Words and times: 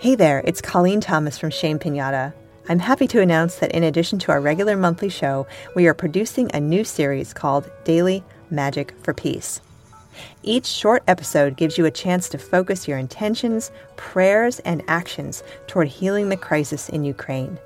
Hey 0.00 0.14
there, 0.14 0.42
it's 0.44 0.60
Colleen 0.60 1.00
Thomas 1.00 1.38
from 1.38 1.50
Shame 1.50 1.80
Pinata. 1.80 2.32
I'm 2.68 2.78
happy 2.78 3.08
to 3.08 3.20
announce 3.20 3.56
that 3.56 3.72
in 3.72 3.82
addition 3.82 4.20
to 4.20 4.30
our 4.30 4.40
regular 4.40 4.76
monthly 4.76 5.08
show, 5.08 5.48
we 5.74 5.88
are 5.88 5.92
producing 5.92 6.48
a 6.54 6.60
new 6.60 6.84
series 6.84 7.32
called 7.32 7.68
Daily 7.82 8.22
Magic 8.48 8.94
for 9.02 9.12
Peace. 9.12 9.60
Each 10.44 10.66
short 10.66 11.02
episode 11.08 11.56
gives 11.56 11.76
you 11.76 11.84
a 11.84 11.90
chance 11.90 12.28
to 12.28 12.38
focus 12.38 12.86
your 12.86 12.96
intentions, 12.96 13.72
prayers, 13.96 14.60
and 14.60 14.84
actions 14.86 15.42
toward 15.66 15.88
healing 15.88 16.28
the 16.28 16.36
crisis 16.36 16.88
in 16.88 17.02
Ukraine. 17.02 17.58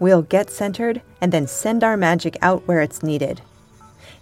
We'll 0.00 0.22
get 0.22 0.48
centered 0.48 1.02
and 1.20 1.34
then 1.34 1.46
send 1.46 1.84
our 1.84 1.98
magic 1.98 2.38
out 2.40 2.66
where 2.66 2.80
it's 2.80 3.02
needed. 3.02 3.42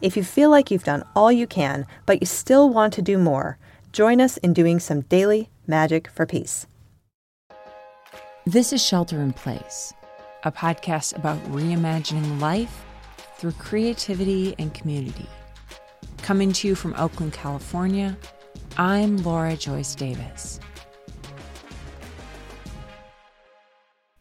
If 0.00 0.16
you 0.16 0.24
feel 0.24 0.50
like 0.50 0.72
you've 0.72 0.82
done 0.82 1.04
all 1.14 1.30
you 1.30 1.46
can, 1.46 1.86
but 2.06 2.20
you 2.20 2.26
still 2.26 2.68
want 2.70 2.92
to 2.94 3.02
do 3.02 3.18
more, 3.18 3.56
join 3.92 4.20
us 4.20 4.36
in 4.38 4.52
doing 4.52 4.80
some 4.80 5.02
daily 5.02 5.48
magic 5.68 6.08
for 6.08 6.26
peace. 6.26 6.66
This 8.45 8.72
is 8.72 8.84
Shelter 8.84 9.22
in 9.22 9.32
Place, 9.32 9.94
a 10.43 10.50
podcast 10.50 11.17
about 11.17 11.39
reimagining 11.53 12.40
life 12.40 12.84
through 13.36 13.53
creativity 13.53 14.57
and 14.58 14.75
community. 14.75 15.29
Coming 16.22 16.53
to 16.54 16.67
you 16.67 16.75
from 16.75 16.93
Oakland, 16.98 17.34
California, 17.34 18.18
I'm 18.76 19.18
Laura 19.18 19.57
Joyce 19.57 19.94
Davis. 19.94 20.58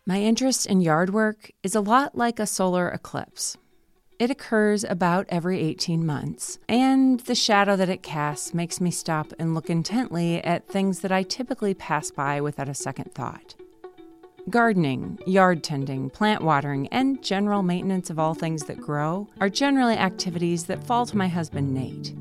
My 0.05 0.21
interest 0.21 0.67
in 0.67 0.81
yard 0.81 1.11
work 1.11 1.49
is 1.63 1.73
a 1.73 1.81
lot 1.81 2.15
like 2.15 2.39
a 2.39 2.45
solar 2.45 2.89
eclipse. 2.89 3.57
It 4.19 4.29
occurs 4.29 4.83
about 4.83 5.25
every 5.29 5.59
18 5.61 6.05
months, 6.05 6.59
and 6.69 7.21
the 7.21 7.33
shadow 7.33 7.75
that 7.75 7.89
it 7.89 8.03
casts 8.03 8.53
makes 8.53 8.79
me 8.79 8.91
stop 8.91 9.33
and 9.39 9.55
look 9.55 9.67
intently 9.67 10.43
at 10.43 10.67
things 10.67 10.99
that 10.99 11.11
I 11.11 11.23
typically 11.23 11.73
pass 11.73 12.11
by 12.11 12.39
without 12.39 12.69
a 12.69 12.75
second 12.75 13.15
thought. 13.15 13.55
Gardening, 14.49 15.19
yard 15.27 15.63
tending, 15.63 16.09
plant 16.09 16.41
watering, 16.41 16.87
and 16.87 17.21
general 17.21 17.61
maintenance 17.61 18.09
of 18.09 18.17
all 18.17 18.33
things 18.33 18.63
that 18.63 18.81
grow 18.81 19.27
are 19.39 19.49
generally 19.49 19.95
activities 19.95 20.65
that 20.65 20.83
fall 20.83 21.05
to 21.05 21.15
my 21.15 21.27
husband 21.27 21.71
Nate. 21.73 22.15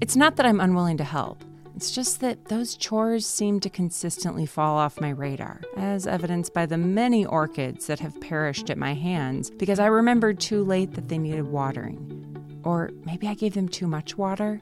It's 0.00 0.16
not 0.16 0.34
that 0.36 0.46
I'm 0.46 0.60
unwilling 0.60 0.96
to 0.96 1.04
help, 1.04 1.44
it's 1.76 1.92
just 1.92 2.20
that 2.20 2.46
those 2.46 2.76
chores 2.76 3.24
seem 3.24 3.60
to 3.60 3.70
consistently 3.70 4.46
fall 4.46 4.76
off 4.76 5.00
my 5.00 5.10
radar, 5.10 5.60
as 5.76 6.06
evidenced 6.06 6.54
by 6.54 6.66
the 6.66 6.76
many 6.76 7.24
orchids 7.24 7.86
that 7.86 8.00
have 8.00 8.20
perished 8.20 8.68
at 8.68 8.78
my 8.78 8.94
hands 8.94 9.50
because 9.50 9.78
I 9.78 9.86
remembered 9.86 10.40
too 10.40 10.64
late 10.64 10.92
that 10.94 11.08
they 11.08 11.18
needed 11.18 11.46
watering. 11.46 12.60
Or 12.64 12.90
maybe 13.04 13.28
I 13.28 13.34
gave 13.34 13.54
them 13.54 13.68
too 13.68 13.86
much 13.86 14.18
water? 14.18 14.60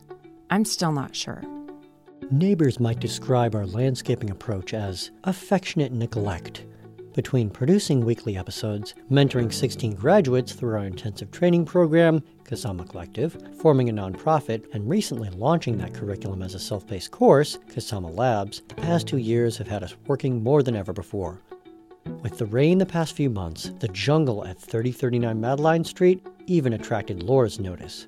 I'm 0.50 0.64
still 0.64 0.92
not 0.92 1.16
sure. 1.16 1.42
Neighbors 2.30 2.80
might 2.80 3.00
describe 3.00 3.54
our 3.54 3.66
landscaping 3.66 4.30
approach 4.30 4.72
as 4.74 5.10
affectionate 5.24 5.92
neglect. 5.92 6.64
Between 7.14 7.50
producing 7.50 8.06
weekly 8.06 8.38
episodes, 8.38 8.94
mentoring 9.10 9.52
16 9.52 9.96
graduates 9.96 10.54
through 10.54 10.76
our 10.76 10.86
intensive 10.86 11.30
training 11.30 11.66
program, 11.66 12.22
Kasama 12.44 12.88
Collective, 12.88 13.36
forming 13.60 13.90
a 13.90 13.92
nonprofit, 13.92 14.64
and 14.72 14.88
recently 14.88 15.28
launching 15.28 15.76
that 15.76 15.92
curriculum 15.92 16.42
as 16.42 16.54
a 16.54 16.58
self 16.58 16.86
paced 16.86 17.10
course, 17.10 17.58
Kasama 17.68 18.16
Labs, 18.16 18.62
the 18.68 18.76
past 18.76 19.06
two 19.06 19.18
years 19.18 19.58
have 19.58 19.68
had 19.68 19.82
us 19.82 19.94
working 20.06 20.42
more 20.42 20.62
than 20.62 20.74
ever 20.74 20.94
before. 20.94 21.38
With 22.22 22.38
the 22.38 22.46
rain 22.46 22.78
the 22.78 22.86
past 22.86 23.14
few 23.14 23.28
months, 23.28 23.72
the 23.80 23.88
jungle 23.88 24.46
at 24.46 24.58
3039 24.58 25.38
Madeline 25.38 25.84
Street 25.84 26.26
even 26.46 26.72
attracted 26.72 27.22
Laura's 27.22 27.60
notice. 27.60 28.06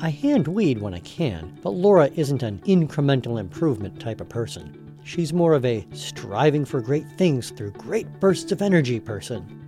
I 0.00 0.08
hand 0.08 0.48
weed 0.48 0.80
when 0.80 0.94
I 0.94 1.00
can, 1.00 1.58
but 1.62 1.70
Laura 1.70 2.08
isn't 2.16 2.42
an 2.42 2.60
incremental 2.60 3.38
improvement 3.38 4.00
type 4.00 4.22
of 4.22 4.30
person. 4.30 4.81
She's 5.04 5.32
more 5.32 5.54
of 5.54 5.64
a 5.64 5.86
striving 5.92 6.64
for 6.64 6.80
great 6.80 7.08
things 7.18 7.50
through 7.50 7.72
great 7.72 8.20
bursts 8.20 8.52
of 8.52 8.62
energy 8.62 9.00
person. 9.00 9.58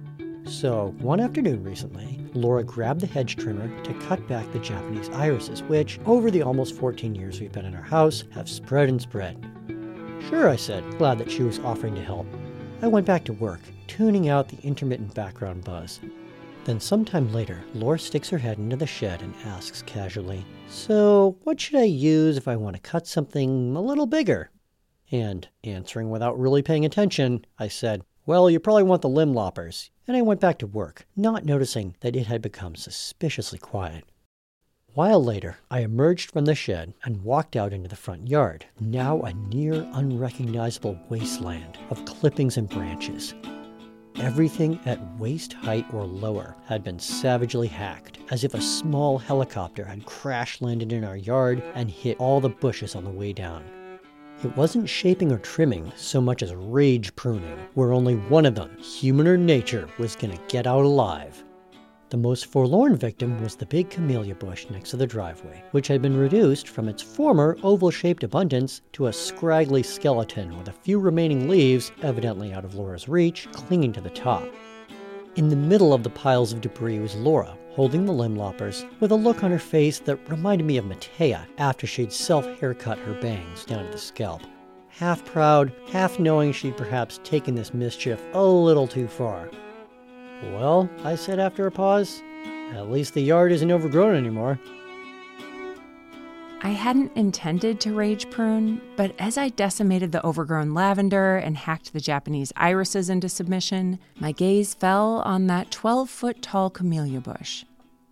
So, 0.46 0.94
one 0.98 1.20
afternoon 1.20 1.64
recently, 1.64 2.20
Laura 2.34 2.62
grabbed 2.62 3.00
the 3.00 3.06
hedge 3.06 3.36
trimmer 3.36 3.68
to 3.82 3.94
cut 3.94 4.26
back 4.28 4.50
the 4.52 4.58
Japanese 4.58 5.08
irises, 5.10 5.62
which, 5.62 5.98
over 6.06 6.30
the 6.30 6.42
almost 6.42 6.76
14 6.76 7.14
years 7.14 7.40
we've 7.40 7.50
been 7.50 7.64
in 7.64 7.74
our 7.74 7.82
house, 7.82 8.24
have 8.30 8.48
spread 8.48 8.88
and 8.88 9.00
spread. 9.00 9.36
Sure, 10.28 10.48
I 10.48 10.56
said, 10.56 10.98
glad 10.98 11.18
that 11.18 11.30
she 11.30 11.42
was 11.42 11.58
offering 11.60 11.94
to 11.94 12.02
help. 12.02 12.26
I 12.82 12.86
went 12.86 13.06
back 13.06 13.24
to 13.24 13.32
work, 13.32 13.60
tuning 13.86 14.28
out 14.28 14.48
the 14.48 14.62
intermittent 14.62 15.14
background 15.14 15.64
buzz. 15.64 16.00
Then, 16.64 16.78
sometime 16.78 17.32
later, 17.32 17.64
Laura 17.74 17.98
sticks 17.98 18.28
her 18.30 18.38
head 18.38 18.58
into 18.58 18.76
the 18.76 18.86
shed 18.86 19.22
and 19.22 19.34
asks 19.44 19.82
casually, 19.82 20.44
So, 20.68 21.36
what 21.44 21.60
should 21.60 21.80
I 21.80 21.84
use 21.84 22.36
if 22.36 22.48
I 22.48 22.56
want 22.56 22.76
to 22.76 22.82
cut 22.82 23.06
something 23.06 23.74
a 23.74 23.80
little 23.80 24.06
bigger? 24.06 24.50
And, 25.10 25.48
answering 25.62 26.10
without 26.10 26.38
really 26.38 26.62
paying 26.62 26.84
attention, 26.84 27.44
I 27.58 27.68
said, 27.68 28.02
Well, 28.26 28.48
you 28.48 28.58
probably 28.58 28.82
want 28.84 29.02
the 29.02 29.08
limb 29.08 29.34
loppers. 29.34 29.90
And 30.06 30.16
I 30.16 30.22
went 30.22 30.40
back 30.40 30.58
to 30.58 30.66
work, 30.66 31.06
not 31.16 31.44
noticing 31.44 31.96
that 32.00 32.16
it 32.16 32.26
had 32.26 32.42
become 32.42 32.74
suspiciously 32.74 33.58
quiet. 33.58 34.04
While 34.94 35.24
later, 35.24 35.58
I 35.70 35.80
emerged 35.80 36.30
from 36.30 36.44
the 36.44 36.54
shed 36.54 36.94
and 37.02 37.24
walked 37.24 37.56
out 37.56 37.72
into 37.72 37.88
the 37.88 37.96
front 37.96 38.28
yard, 38.28 38.66
now 38.78 39.22
a 39.22 39.32
near 39.34 39.88
unrecognizable 39.92 40.98
wasteland 41.08 41.78
of 41.90 42.04
clippings 42.04 42.56
and 42.56 42.68
branches. 42.68 43.34
Everything 44.20 44.78
at 44.86 45.18
waist 45.18 45.52
height 45.52 45.84
or 45.92 46.04
lower 46.04 46.54
had 46.66 46.84
been 46.84 47.00
savagely 47.00 47.66
hacked, 47.66 48.18
as 48.30 48.44
if 48.44 48.54
a 48.54 48.60
small 48.60 49.18
helicopter 49.18 49.84
had 49.84 50.06
crash 50.06 50.60
landed 50.60 50.92
in 50.92 51.02
our 51.02 51.16
yard 51.16 51.60
and 51.74 51.90
hit 51.90 52.16
all 52.20 52.40
the 52.40 52.48
bushes 52.48 52.94
on 52.94 53.02
the 53.02 53.10
way 53.10 53.32
down. 53.32 53.64
It 54.42 54.56
wasn't 54.56 54.88
shaping 54.88 55.32
or 55.32 55.38
trimming 55.38 55.92
so 55.96 56.20
much 56.20 56.42
as 56.42 56.54
rage 56.54 57.14
pruning, 57.16 57.58
where 57.74 57.92
only 57.92 58.14
one 58.14 58.44
of 58.44 58.54
them, 58.54 58.76
human 58.78 59.26
or 59.26 59.36
nature, 59.36 59.88
was 59.98 60.16
going 60.16 60.36
to 60.36 60.42
get 60.48 60.66
out 60.66 60.84
alive. 60.84 61.42
The 62.10 62.18
most 62.18 62.46
forlorn 62.46 62.96
victim 62.96 63.42
was 63.42 63.56
the 63.56 63.66
big 63.66 63.90
camellia 63.90 64.34
bush 64.34 64.66
next 64.70 64.90
to 64.90 64.96
the 64.98 65.06
driveway, 65.06 65.64
which 65.70 65.88
had 65.88 66.02
been 66.02 66.16
reduced 66.16 66.68
from 66.68 66.88
its 66.88 67.02
former 67.02 67.56
oval 67.62 67.90
shaped 67.90 68.22
abundance 68.22 68.82
to 68.92 69.06
a 69.06 69.12
scraggly 69.12 69.82
skeleton 69.82 70.56
with 70.58 70.68
a 70.68 70.72
few 70.72 70.98
remaining 70.98 71.48
leaves, 71.48 71.90
evidently 72.02 72.52
out 72.52 72.64
of 72.64 72.74
Laura's 72.74 73.08
reach, 73.08 73.48
clinging 73.52 73.92
to 73.94 74.00
the 74.00 74.10
top. 74.10 74.46
In 75.36 75.48
the 75.48 75.56
middle 75.56 75.94
of 75.94 76.02
the 76.02 76.10
piles 76.10 76.52
of 76.52 76.60
debris 76.60 77.00
was 77.00 77.16
Laura, 77.16 77.56
holding 77.74 78.06
the 78.06 78.12
limb 78.12 78.36
loppers, 78.36 78.84
with 79.00 79.10
a 79.10 79.16
look 79.16 79.42
on 79.42 79.50
her 79.50 79.58
face 79.58 79.98
that 79.98 80.30
reminded 80.30 80.64
me 80.64 80.76
of 80.76 80.84
Matea 80.84 81.46
after 81.58 81.86
she'd 81.86 82.12
self 82.12 82.46
haircut 82.60 82.98
her 82.98 83.14
bangs 83.20 83.64
down 83.64 83.84
to 83.84 83.90
the 83.90 83.98
scalp. 83.98 84.42
Half 84.88 85.24
proud, 85.24 85.72
half 85.88 86.18
knowing 86.18 86.52
she'd 86.52 86.76
perhaps 86.76 87.20
taken 87.24 87.54
this 87.54 87.74
mischief 87.74 88.22
a 88.32 88.44
little 88.44 88.86
too 88.86 89.08
far. 89.08 89.50
Well, 90.52 90.88
I 91.02 91.16
said 91.16 91.38
after 91.40 91.66
a 91.66 91.70
pause, 91.72 92.22
at 92.72 92.90
least 92.90 93.14
the 93.14 93.22
yard 93.22 93.50
isn't 93.50 93.72
overgrown 93.72 94.14
anymore. 94.14 94.58
I 96.64 96.70
hadn't 96.70 97.14
intended 97.14 97.78
to 97.80 97.92
rage 97.92 98.30
prune, 98.30 98.80
but 98.96 99.14
as 99.18 99.36
I 99.36 99.50
decimated 99.50 100.12
the 100.12 100.24
overgrown 100.24 100.72
lavender 100.72 101.36
and 101.36 101.58
hacked 101.58 101.92
the 101.92 102.00
Japanese 102.00 102.54
irises 102.56 103.10
into 103.10 103.28
submission, 103.28 103.98
my 104.18 104.32
gaze 104.32 104.72
fell 104.72 105.20
on 105.26 105.46
that 105.48 105.70
12 105.70 106.08
foot 106.08 106.40
tall 106.40 106.70
camellia 106.70 107.20
bush. 107.20 107.66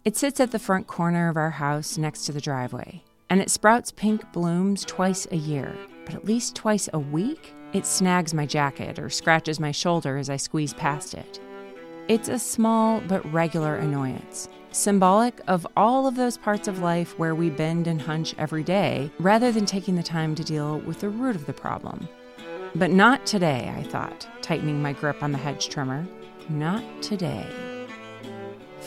It 0.04 0.18
sits 0.18 0.38
at 0.38 0.50
the 0.50 0.58
front 0.58 0.86
corner 0.86 1.30
of 1.30 1.38
our 1.38 1.52
house 1.52 1.96
next 1.96 2.26
to 2.26 2.32
the 2.32 2.42
driveway, 2.42 3.02
and 3.30 3.40
it 3.40 3.50
sprouts 3.50 3.90
pink 3.90 4.30
blooms 4.34 4.84
twice 4.84 5.26
a 5.30 5.36
year, 5.36 5.74
but 6.04 6.14
at 6.14 6.26
least 6.26 6.54
twice 6.54 6.90
a 6.92 6.98
week, 6.98 7.54
it 7.72 7.86
snags 7.86 8.34
my 8.34 8.44
jacket 8.44 8.98
or 8.98 9.08
scratches 9.08 9.60
my 9.60 9.70
shoulder 9.70 10.18
as 10.18 10.28
I 10.28 10.36
squeeze 10.36 10.74
past 10.74 11.14
it. 11.14 11.40
It's 12.06 12.28
a 12.28 12.38
small 12.38 13.00
but 13.08 13.24
regular 13.32 13.76
annoyance, 13.76 14.50
symbolic 14.72 15.40
of 15.46 15.66
all 15.76 16.06
of 16.06 16.16
those 16.16 16.36
parts 16.36 16.68
of 16.68 16.80
life 16.80 17.18
where 17.18 17.34
we 17.34 17.50
bend 17.50 17.86
and 17.86 18.00
hunch 18.00 18.34
every 18.38 18.62
day 18.62 19.10
rather 19.18 19.52
than 19.52 19.66
taking 19.66 19.96
the 19.96 20.02
time 20.02 20.34
to 20.34 20.44
deal 20.44 20.78
with 20.80 21.00
the 21.00 21.08
root 21.08 21.36
of 21.36 21.46
the 21.46 21.52
problem. 21.52 22.08
But 22.74 22.90
not 22.90 23.26
today, 23.26 23.72
I 23.76 23.82
thought, 23.82 24.26
tightening 24.40 24.80
my 24.80 24.92
grip 24.92 25.22
on 25.22 25.32
the 25.32 25.38
hedge 25.38 25.68
trimmer. 25.68 26.06
Not 26.48 26.82
today. 27.02 27.46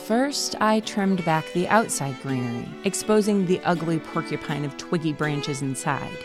First, 0.06 0.54
I 0.60 0.80
trimmed 0.80 1.24
back 1.24 1.44
the 1.52 1.68
outside 1.68 2.20
greenery, 2.22 2.68
exposing 2.84 3.46
the 3.46 3.60
ugly 3.60 3.98
porcupine 3.98 4.64
of 4.64 4.76
twiggy 4.76 5.12
branches 5.12 5.62
inside. 5.62 6.16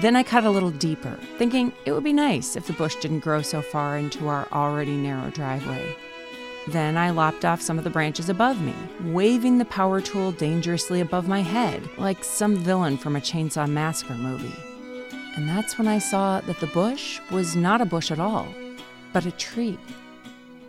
Then 0.00 0.16
I 0.16 0.22
cut 0.22 0.44
a 0.44 0.50
little 0.50 0.70
deeper, 0.70 1.18
thinking 1.36 1.72
it 1.84 1.92
would 1.92 2.04
be 2.04 2.14
nice 2.14 2.56
if 2.56 2.66
the 2.66 2.72
bush 2.72 2.96
didn't 2.96 3.20
grow 3.20 3.42
so 3.42 3.60
far 3.60 3.98
into 3.98 4.28
our 4.28 4.48
already 4.50 4.96
narrow 4.96 5.30
driveway. 5.30 5.94
Then 6.68 6.96
I 6.96 7.10
lopped 7.10 7.44
off 7.44 7.60
some 7.60 7.76
of 7.76 7.84
the 7.84 7.90
branches 7.90 8.28
above 8.28 8.60
me, 8.60 8.74
waving 9.04 9.58
the 9.58 9.64
power 9.64 10.00
tool 10.00 10.30
dangerously 10.30 11.00
above 11.00 11.26
my 11.26 11.40
head, 11.40 11.82
like 11.98 12.22
some 12.22 12.56
villain 12.56 12.96
from 12.96 13.16
a 13.16 13.20
Chainsaw 13.20 13.68
Massacre 13.68 14.14
movie. 14.14 14.54
And 15.34 15.48
that's 15.48 15.76
when 15.76 15.88
I 15.88 15.98
saw 15.98 16.40
that 16.42 16.60
the 16.60 16.68
bush 16.68 17.20
was 17.30 17.56
not 17.56 17.80
a 17.80 17.86
bush 17.86 18.10
at 18.10 18.20
all, 18.20 18.46
but 19.12 19.26
a 19.26 19.32
tree. 19.32 19.78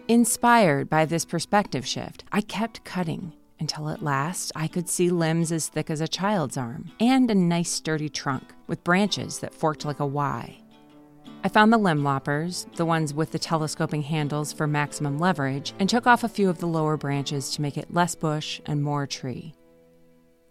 Inspired 0.08 0.90
by 0.90 1.06
this 1.06 1.26
perspective 1.26 1.86
shift, 1.86 2.24
I 2.32 2.42
kept 2.42 2.84
cutting 2.84 3.34
until 3.60 3.90
at 3.90 4.02
last 4.02 4.52
I 4.56 4.68
could 4.68 4.90
see 4.90 5.10
limbs 5.10 5.52
as 5.52 5.68
thick 5.68 5.90
as 5.90 6.02
a 6.02 6.08
child's 6.08 6.58
arm 6.58 6.92
and 7.00 7.30
a 7.30 7.36
nice 7.36 7.70
sturdy 7.70 8.10
trunk 8.10 8.54
with 8.68 8.84
branches 8.84 9.40
that 9.40 9.54
forked 9.54 9.86
like 9.86 10.00
a 10.00 10.06
Y. 10.06 10.63
I 11.46 11.50
found 11.50 11.74
the 11.74 11.78
limb 11.78 12.06
loppers, 12.06 12.68
the 12.78 12.86
ones 12.86 13.14
with 13.14 13.32
the 13.32 13.40
telescoping 13.40 14.04
handles 14.04 14.54
for 14.54 14.66
maximum 14.66 15.20
leverage, 15.20 15.74
and 15.78 15.90
took 15.90 16.08
off 16.08 16.24
a 16.24 16.30
few 16.30 16.50
of 16.50 16.60
the 16.60 16.68
lower 16.68 16.96
branches 16.96 17.52
to 17.52 17.62
make 17.62 17.78
it 17.78 17.94
less 17.94 18.16
bush 18.16 18.62
and 18.66 18.82
more 18.82 19.06
tree. 19.06 19.54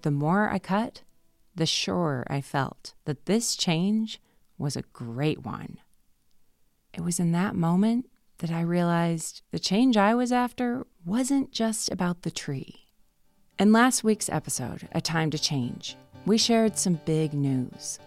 The 0.03 0.11
more 0.11 0.50
I 0.50 0.59
cut, 0.59 1.03
the 1.55 1.65
surer 1.65 2.27
I 2.29 2.43
felt 2.43 2.93
that 3.06 3.25
this 3.25 3.56
change 3.56 4.21
was 4.59 4.77
a 4.77 4.83
great 4.93 5.47
one. 5.47 5.79
It 6.93 7.00
was 7.00 7.19
in 7.19 7.33
that 7.33 7.55
moment 7.55 8.11
that 8.39 8.50
I 8.50 8.61
realized 8.61 9.41
the 9.50 9.59
change 9.59 9.97
I 9.97 10.15
was 10.15 10.31
after 10.31 10.87
wasn't 11.06 11.53
just 11.53 11.91
about 11.91 12.21
the 12.21 12.31
tree. 12.31 12.89
In 13.59 13.73
last 13.73 14.05
week's 14.05 14.29
episode, 14.29 14.89
A 14.93 15.00
Time 15.00 15.31
to 15.31 15.39
Change, 15.39 15.97
we 16.27 16.37
shared 16.37 16.77
some 16.77 17.00
big 17.06 17.33
news. 17.33 17.99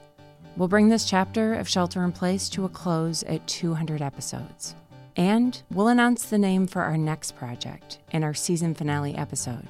We'll 0.58 0.70
bring 0.70 0.88
this 0.88 1.04
chapter 1.04 1.54
of 1.54 1.68
Shelter 1.68 2.02
in 2.06 2.14
Place 2.14 2.48
to 2.50 2.64
a 2.64 2.70
close 2.70 3.24
at 3.24 3.46
200 3.46 4.02
episodes. 4.02 4.74
And 5.18 5.62
we'll 5.70 5.90
announce 5.90 6.24
the 6.24 6.38
name 6.38 6.66
for 6.66 6.82
our 6.82 6.98
next 6.98 7.36
project 7.36 8.00
in 8.12 8.24
our 8.24 8.34
season 8.34 8.74
finale 8.74 9.14
episode. 9.16 9.68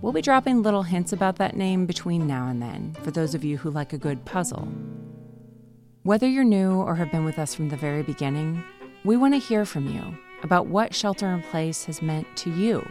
We'll 0.00 0.14
be 0.14 0.22
dropping 0.22 0.62
little 0.62 0.84
hints 0.84 1.12
about 1.12 1.36
that 1.36 1.54
name 1.54 1.84
between 1.84 2.26
now 2.26 2.48
and 2.48 2.62
then 2.62 2.96
for 3.02 3.10
those 3.10 3.34
of 3.34 3.44
you 3.44 3.58
who 3.58 3.70
like 3.70 3.92
a 3.92 3.98
good 3.98 4.24
puzzle. 4.24 4.68
Whether 6.02 6.26
you're 6.26 6.44
new 6.44 6.72
or 6.72 6.94
have 6.94 7.12
been 7.12 7.26
with 7.26 7.38
us 7.38 7.54
from 7.54 7.68
the 7.68 7.76
very 7.76 8.02
beginning, 8.02 8.64
we 9.04 9.18
want 9.18 9.34
to 9.34 9.38
hear 9.38 9.66
from 9.66 9.86
you 9.86 10.16
about 10.42 10.68
what 10.68 10.94
Shelter 10.94 11.30
in 11.34 11.42
Place 11.42 11.84
has 11.84 12.00
meant 12.00 12.26
to 12.38 12.50
you 12.50 12.88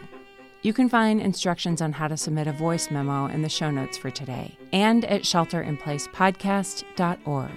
you 0.62 0.72
can 0.72 0.88
find 0.88 1.20
instructions 1.20 1.80
on 1.80 1.92
how 1.92 2.08
to 2.08 2.16
submit 2.16 2.48
a 2.48 2.52
voice 2.52 2.90
memo 2.90 3.26
in 3.26 3.42
the 3.42 3.48
show 3.48 3.70
notes 3.70 3.96
for 3.96 4.10
today 4.10 4.58
and 4.72 5.04
at 5.04 5.22
shelterinplacepodcast.org. 5.22 7.50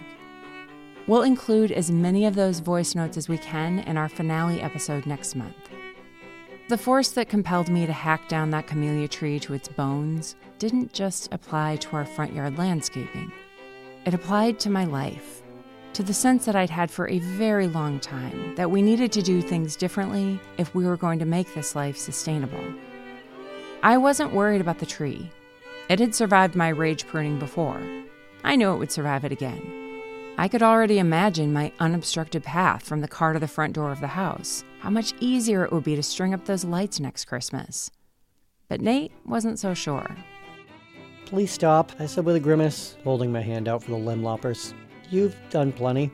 We'll 1.07 1.23
include 1.23 1.71
as 1.71 1.89
many 1.89 2.25
of 2.25 2.35
those 2.35 2.59
voice 2.59 2.93
notes 2.93 3.17
as 3.17 3.27
we 3.27 3.39
can 3.39 3.79
in 3.79 3.97
our 3.97 4.07
finale 4.07 4.61
episode 4.61 5.07
next 5.07 5.35
month. 5.35 5.55
The 6.69 6.77
force 6.77 7.09
that 7.11 7.27
compelled 7.27 7.69
me 7.69 7.87
to 7.87 7.91
hack 7.91 8.29
down 8.29 8.51
that 8.51 8.67
camellia 8.67 9.07
tree 9.07 9.39
to 9.39 9.55
its 9.55 9.67
bones 9.67 10.35
didn't 10.59 10.93
just 10.93 11.33
apply 11.33 11.77
to 11.77 11.95
our 11.95 12.05
front 12.05 12.33
yard 12.33 12.55
landscaping, 12.57 13.31
it 14.05 14.13
applied 14.13 14.59
to 14.59 14.69
my 14.69 14.85
life, 14.85 15.41
to 15.93 16.03
the 16.03 16.13
sense 16.13 16.45
that 16.45 16.55
I'd 16.55 16.69
had 16.69 16.89
for 16.89 17.09
a 17.09 17.19
very 17.19 17.67
long 17.67 17.99
time 17.99 18.55
that 18.55 18.71
we 18.71 18.81
needed 18.81 19.11
to 19.13 19.21
do 19.21 19.41
things 19.41 19.75
differently 19.75 20.39
if 20.57 20.73
we 20.73 20.85
were 20.85 20.97
going 20.97 21.19
to 21.19 21.25
make 21.25 21.53
this 21.53 21.75
life 21.75 21.97
sustainable. 21.97 22.63
I 23.83 23.97
wasn't 23.97 24.33
worried 24.33 24.61
about 24.61 24.77
the 24.77 24.85
tree. 24.85 25.31
It 25.89 25.99
had 25.99 26.13
survived 26.13 26.55
my 26.55 26.69
rage 26.69 27.07
pruning 27.07 27.39
before. 27.39 27.81
I 28.43 28.55
knew 28.55 28.71
it 28.71 28.77
would 28.77 28.91
survive 28.91 29.25
it 29.25 29.31
again. 29.31 29.59
I 30.37 30.47
could 30.47 30.61
already 30.61 30.99
imagine 30.99 31.51
my 31.51 31.73
unobstructed 31.79 32.43
path 32.43 32.83
from 32.83 33.01
the 33.01 33.07
car 33.07 33.33
to 33.33 33.39
the 33.39 33.47
front 33.47 33.73
door 33.73 33.91
of 33.91 33.99
the 33.99 34.07
house. 34.07 34.63
How 34.81 34.91
much 34.91 35.15
easier 35.19 35.65
it 35.65 35.71
would 35.71 35.83
be 35.83 35.95
to 35.95 36.03
string 36.03 36.31
up 36.33 36.45
those 36.45 36.63
lights 36.63 36.99
next 36.99 37.25
Christmas. 37.25 37.89
But 38.69 38.81
Nate 38.81 39.13
wasn't 39.25 39.57
so 39.57 39.73
sure. 39.73 40.15
Please 41.25 41.51
stop, 41.51 41.91
I 41.97 42.05
said 42.05 42.23
with 42.23 42.35
a 42.35 42.39
grimace, 42.39 42.97
holding 43.03 43.31
my 43.31 43.41
hand 43.41 43.67
out 43.67 43.83
for 43.83 43.91
the 43.91 43.97
limb 43.97 44.21
loppers. 44.21 44.75
You've 45.09 45.35
done 45.49 45.71
plenty. 45.71 46.11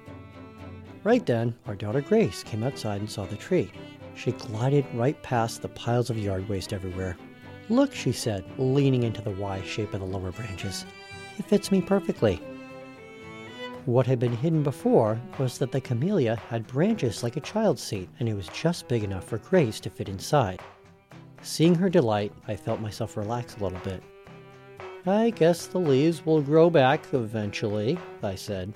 Right 1.03 1.25
then, 1.25 1.53
our 1.65 1.75
daughter 1.75 2.01
Grace 2.01 2.43
came 2.43 2.63
outside 2.63 3.01
and 3.01 3.11
saw 3.11 3.25
the 3.25 3.35
tree. 3.35 3.71
She 4.15 4.31
glided 4.31 4.85
right 4.93 5.21
past 5.21 5.61
the 5.61 5.69
piles 5.69 6.09
of 6.09 6.17
yard 6.17 6.47
waste 6.47 6.71
everywhere. 6.71 7.17
Look, 7.69 7.93
she 7.93 8.11
said, 8.11 8.45
leaning 8.57 9.03
into 9.03 9.21
the 9.21 9.31
Y 9.31 9.61
shape 9.63 9.93
of 9.93 9.99
the 9.99 10.05
lower 10.05 10.31
branches. 10.31 10.85
It 11.37 11.45
fits 11.45 11.71
me 11.71 11.81
perfectly. 11.81 12.41
What 13.85 14.07
had 14.07 14.19
been 14.19 14.35
hidden 14.35 14.63
before 14.63 15.19
was 15.37 15.57
that 15.57 15.71
the 15.71 15.81
camellia 15.81 16.35
had 16.49 16.67
branches 16.67 17.23
like 17.23 17.37
a 17.37 17.41
child's 17.41 17.81
seat, 17.81 18.09
and 18.19 18.27
it 18.27 18.33
was 18.33 18.47
just 18.49 18.87
big 18.87 19.03
enough 19.03 19.25
for 19.25 19.37
Grace 19.37 19.79
to 19.81 19.89
fit 19.89 20.09
inside. 20.09 20.61
Seeing 21.41 21.75
her 21.75 21.89
delight, 21.89 22.33
I 22.47 22.55
felt 22.55 22.81
myself 22.81 23.15
relax 23.15 23.55
a 23.55 23.63
little 23.63 23.79
bit. 23.79 24.03
I 25.05 25.29
guess 25.29 25.67
the 25.67 25.77
leaves 25.79 26.25
will 26.25 26.41
grow 26.41 26.69
back 26.69 27.13
eventually, 27.13 27.97
I 28.23 28.35
said. 28.35 28.73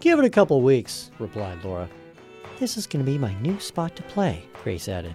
Give 0.00 0.18
it 0.18 0.24
a 0.24 0.30
couple 0.30 0.60
weeks, 0.62 1.10
replied 1.18 1.64
Laura. 1.64 1.88
This 2.60 2.76
is 2.76 2.86
going 2.86 3.04
to 3.04 3.10
be 3.10 3.18
my 3.18 3.34
new 3.40 3.58
spot 3.58 3.96
to 3.96 4.02
play, 4.04 4.44
Grace 4.62 4.88
added. 4.88 5.14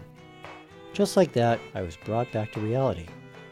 Just 0.93 1.15
like 1.15 1.31
that, 1.33 1.59
I 1.75 1.81
was 1.81 1.97
brought 1.97 2.31
back 2.31 2.51
to 2.53 2.59
reality. 2.59 3.05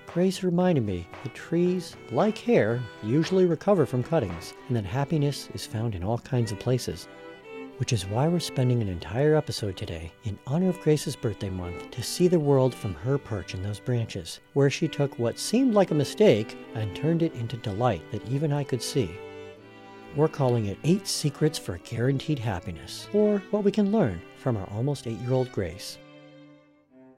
Grace 0.08 0.42
reminded 0.42 0.86
me 0.86 1.08
that 1.24 1.36
trees, 1.36 1.96
like 2.12 2.38
hair, 2.38 2.82
usually 3.04 3.46
recover 3.46 3.86
from 3.86 4.04
cuttings, 4.04 4.54
and 4.68 4.76
that 4.76 4.86
happiness 4.86 5.50
is 5.54 5.66
found 5.66 5.94
in 5.94 6.04
all 6.04 6.18
kinds 6.18 6.52
of 6.52 6.60
places. 6.60 7.08
Which 7.78 7.94
is 7.94 8.08
why 8.08 8.28
we're 8.28 8.40
spending 8.40 8.82
an 8.82 8.88
entire 8.88 9.36
episode 9.36 9.78
today 9.78 10.12
in 10.24 10.40
honor 10.48 10.70
of 10.70 10.82
Grace's 10.82 11.16
birthday 11.16 11.52
month 11.52 11.92
to 11.92 12.02
see 12.02 12.28
the 12.28 12.40
world 12.40 12.74
from 12.74 12.96
her 12.96 13.20
perch 13.20 13.54
in 13.54 13.62
those 13.62 13.80
branches, 13.80 14.40
where 14.54 14.72
she 14.72 14.88
took 14.88 15.20
what 15.20 15.38
seemed 15.38 15.76
like 15.76 15.92
a 15.92 15.96
mistake 15.96 16.58
and 16.74 16.96
turned 16.96 17.22
it 17.22 17.36
into 17.36 17.58
delight 17.58 18.02
that 18.12 18.28
even 18.28 18.52
I 18.52 18.64
could 18.64 18.82
see. 18.82 19.12
We're 20.16 20.28
calling 20.28 20.66
it 20.66 20.80
Eight 20.84 21.06
Secrets 21.06 21.60
for 21.60 21.78
Guaranteed 21.80 22.40
Happiness, 22.40 23.08
or 23.14 23.44
what 23.52 23.64
we 23.64 23.72
can 23.72 23.92
learn 23.92 24.20
from 24.38 24.58
our 24.58 24.68
almost 24.72 25.06
eight 25.06 25.20
year 25.20 25.34
old 25.34 25.52
Grace. 25.52 26.00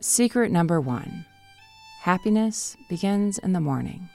Secret 0.02 0.50
number 0.50 0.80
one 0.80 1.26
happiness 2.04 2.78
begins 2.88 3.38
in 3.38 3.52
the 3.52 3.60
morning. 3.60 4.08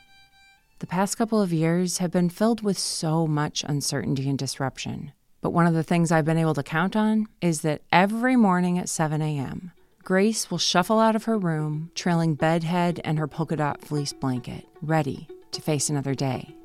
The 0.78 0.86
past 0.86 1.18
couple 1.18 1.42
of 1.42 1.52
years 1.52 1.98
have 1.98 2.10
been 2.10 2.30
filled 2.30 2.62
with 2.62 2.78
so 2.78 3.26
much 3.26 3.62
uncertainty 3.68 4.26
and 4.30 4.38
disruption. 4.38 5.12
But 5.42 5.50
one 5.50 5.66
of 5.66 5.74
the 5.74 5.82
things 5.82 6.10
I've 6.10 6.24
been 6.24 6.38
able 6.38 6.54
to 6.54 6.62
count 6.62 6.96
on 6.96 7.26
is 7.42 7.60
that 7.60 7.82
every 7.92 8.34
morning 8.34 8.78
at 8.78 8.88
7 8.88 9.20
a.m., 9.20 9.72
Grace 10.02 10.50
will 10.50 10.56
shuffle 10.56 11.00
out 11.00 11.16
of 11.16 11.24
her 11.24 11.36
room, 11.36 11.90
trailing 11.94 12.34
bedhead 12.34 13.02
and 13.04 13.18
her 13.18 13.28
polka 13.28 13.56
dot 13.56 13.82
fleece 13.82 14.14
blanket, 14.14 14.66
ready 14.80 15.28
to 15.52 15.60
face 15.60 15.90
another 15.90 16.14
day. 16.14 16.56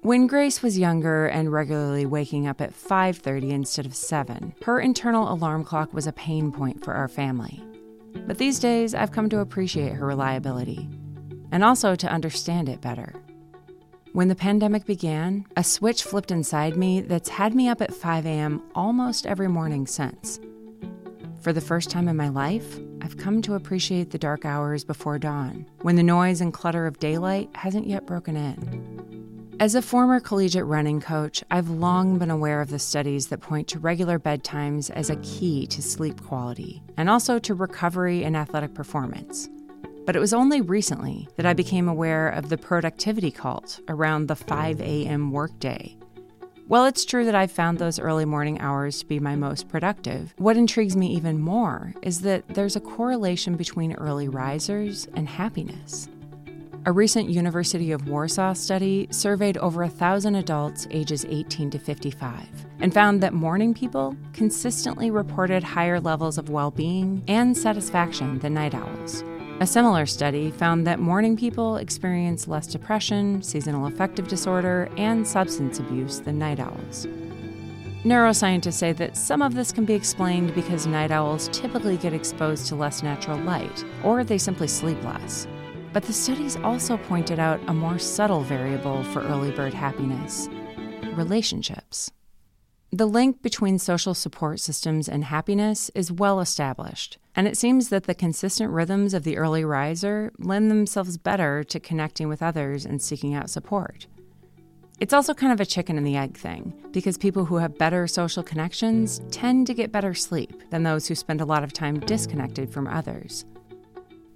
When 0.00 0.26
Grace 0.26 0.62
was 0.62 0.78
younger 0.78 1.26
and 1.26 1.52
regularly 1.52 2.06
waking 2.06 2.46
up 2.46 2.62
at 2.62 2.72
5:30 2.72 3.50
instead 3.50 3.84
of 3.84 3.94
7, 3.94 4.54
her 4.64 4.80
internal 4.80 5.30
alarm 5.30 5.62
clock 5.62 5.92
was 5.92 6.06
a 6.06 6.12
pain 6.12 6.50
point 6.50 6.82
for 6.82 6.94
our 6.94 7.08
family. 7.08 7.62
But 8.30 8.38
these 8.38 8.60
days, 8.60 8.94
I've 8.94 9.10
come 9.10 9.28
to 9.30 9.40
appreciate 9.40 9.94
her 9.94 10.06
reliability 10.06 10.88
and 11.50 11.64
also 11.64 11.96
to 11.96 12.06
understand 12.06 12.68
it 12.68 12.80
better. 12.80 13.12
When 14.12 14.28
the 14.28 14.36
pandemic 14.36 14.86
began, 14.86 15.46
a 15.56 15.64
switch 15.64 16.04
flipped 16.04 16.30
inside 16.30 16.76
me 16.76 17.00
that's 17.00 17.28
had 17.28 17.56
me 17.56 17.66
up 17.66 17.80
at 17.80 17.92
5 17.92 18.26
a.m. 18.26 18.62
almost 18.72 19.26
every 19.26 19.48
morning 19.48 19.84
since. 19.84 20.38
For 21.40 21.52
the 21.52 21.60
first 21.60 21.90
time 21.90 22.06
in 22.06 22.16
my 22.16 22.28
life, 22.28 22.78
I've 23.02 23.16
come 23.16 23.42
to 23.42 23.54
appreciate 23.54 24.10
the 24.10 24.16
dark 24.18 24.44
hours 24.44 24.84
before 24.84 25.18
dawn, 25.18 25.66
when 25.82 25.96
the 25.96 26.04
noise 26.04 26.40
and 26.40 26.54
clutter 26.54 26.86
of 26.86 27.00
daylight 27.00 27.50
hasn't 27.56 27.88
yet 27.88 28.06
broken 28.06 28.36
in. 28.36 29.29
As 29.60 29.74
a 29.74 29.82
former 29.82 30.20
collegiate 30.20 30.64
running 30.64 31.02
coach, 31.02 31.44
I've 31.50 31.68
long 31.68 32.16
been 32.16 32.30
aware 32.30 32.62
of 32.62 32.70
the 32.70 32.78
studies 32.78 33.26
that 33.26 33.42
point 33.42 33.68
to 33.68 33.78
regular 33.78 34.18
bedtimes 34.18 34.88
as 34.88 35.10
a 35.10 35.16
key 35.16 35.66
to 35.66 35.82
sleep 35.82 36.24
quality 36.24 36.82
and 36.96 37.10
also 37.10 37.38
to 37.40 37.52
recovery 37.52 38.24
and 38.24 38.38
athletic 38.38 38.72
performance. 38.72 39.50
But 40.06 40.16
it 40.16 40.18
was 40.18 40.32
only 40.32 40.62
recently 40.62 41.28
that 41.36 41.44
I 41.44 41.52
became 41.52 41.90
aware 41.90 42.30
of 42.30 42.48
the 42.48 42.56
productivity 42.56 43.30
cult 43.30 43.80
around 43.88 44.28
the 44.28 44.34
5 44.34 44.80
a.m. 44.80 45.30
workday. 45.30 45.94
While 46.66 46.86
it's 46.86 47.04
true 47.04 47.26
that 47.26 47.34
I've 47.34 47.52
found 47.52 47.78
those 47.78 47.98
early 47.98 48.24
morning 48.24 48.62
hours 48.62 49.00
to 49.00 49.06
be 49.06 49.20
my 49.20 49.36
most 49.36 49.68
productive, 49.68 50.32
what 50.38 50.56
intrigues 50.56 50.96
me 50.96 51.08
even 51.08 51.38
more 51.38 51.92
is 52.00 52.22
that 52.22 52.48
there's 52.48 52.76
a 52.76 52.80
correlation 52.80 53.56
between 53.56 53.92
early 53.96 54.26
risers 54.26 55.06
and 55.14 55.28
happiness. 55.28 56.08
A 56.86 56.92
recent 56.92 57.28
University 57.28 57.92
of 57.92 58.08
Warsaw 58.08 58.54
study 58.54 59.06
surveyed 59.10 59.58
over 59.58 59.82
a 59.82 59.88
thousand 59.90 60.36
adults 60.36 60.88
ages 60.90 61.26
18 61.28 61.68
to 61.72 61.78
55 61.78 62.46
and 62.78 62.94
found 62.94 63.22
that 63.22 63.34
morning 63.34 63.74
people 63.74 64.16
consistently 64.32 65.10
reported 65.10 65.62
higher 65.62 66.00
levels 66.00 66.38
of 66.38 66.48
well 66.48 66.70
being 66.70 67.22
and 67.28 67.54
satisfaction 67.54 68.38
than 68.38 68.54
night 68.54 68.74
owls. 68.74 69.22
A 69.60 69.66
similar 69.66 70.06
study 70.06 70.50
found 70.50 70.86
that 70.86 71.00
morning 71.00 71.36
people 71.36 71.76
experience 71.76 72.48
less 72.48 72.66
depression, 72.66 73.42
seasonal 73.42 73.84
affective 73.84 74.26
disorder, 74.26 74.88
and 74.96 75.28
substance 75.28 75.80
abuse 75.80 76.20
than 76.20 76.38
night 76.38 76.60
owls. 76.60 77.06
Neuroscientists 78.04 78.72
say 78.72 78.92
that 78.94 79.18
some 79.18 79.42
of 79.42 79.54
this 79.54 79.70
can 79.70 79.84
be 79.84 79.92
explained 79.92 80.54
because 80.54 80.86
night 80.86 81.10
owls 81.10 81.50
typically 81.52 81.98
get 81.98 82.14
exposed 82.14 82.68
to 82.68 82.74
less 82.74 83.02
natural 83.02 83.36
light, 83.40 83.84
or 84.02 84.24
they 84.24 84.38
simply 84.38 84.66
sleep 84.66 85.02
less. 85.04 85.46
But 85.92 86.04
the 86.04 86.12
studies 86.12 86.56
also 86.56 86.96
pointed 86.96 87.38
out 87.38 87.60
a 87.66 87.74
more 87.74 87.98
subtle 87.98 88.42
variable 88.42 89.02
for 89.04 89.22
early 89.22 89.50
bird 89.50 89.74
happiness 89.74 90.48
relationships. 91.14 92.10
The 92.92 93.06
link 93.06 93.42
between 93.42 93.78
social 93.78 94.14
support 94.14 94.58
systems 94.58 95.08
and 95.08 95.24
happiness 95.24 95.90
is 95.94 96.10
well 96.10 96.40
established, 96.40 97.18
and 97.36 97.46
it 97.46 97.56
seems 97.56 97.88
that 97.88 98.04
the 98.04 98.14
consistent 98.14 98.72
rhythms 98.72 99.14
of 99.14 99.22
the 99.24 99.36
early 99.36 99.64
riser 99.64 100.32
lend 100.38 100.70
themselves 100.70 101.16
better 101.16 101.62
to 101.64 101.78
connecting 101.80 102.28
with 102.28 102.42
others 102.42 102.84
and 102.84 103.00
seeking 103.00 103.34
out 103.34 103.50
support. 103.50 104.06
It's 104.98 105.14
also 105.14 105.34
kind 105.34 105.52
of 105.52 105.60
a 105.60 105.66
chicken 105.66 105.96
and 105.98 106.06
the 106.06 106.16
egg 106.16 106.36
thing, 106.36 106.72
because 106.90 107.16
people 107.16 107.44
who 107.44 107.56
have 107.56 107.78
better 107.78 108.06
social 108.06 108.42
connections 108.42 109.20
tend 109.30 109.66
to 109.68 109.74
get 109.74 109.92
better 109.92 110.12
sleep 110.12 110.70
than 110.70 110.82
those 110.82 111.06
who 111.06 111.14
spend 111.14 111.40
a 111.40 111.46
lot 111.46 111.64
of 111.64 111.72
time 111.72 112.00
disconnected 112.00 112.70
from 112.70 112.86
others. 112.86 113.44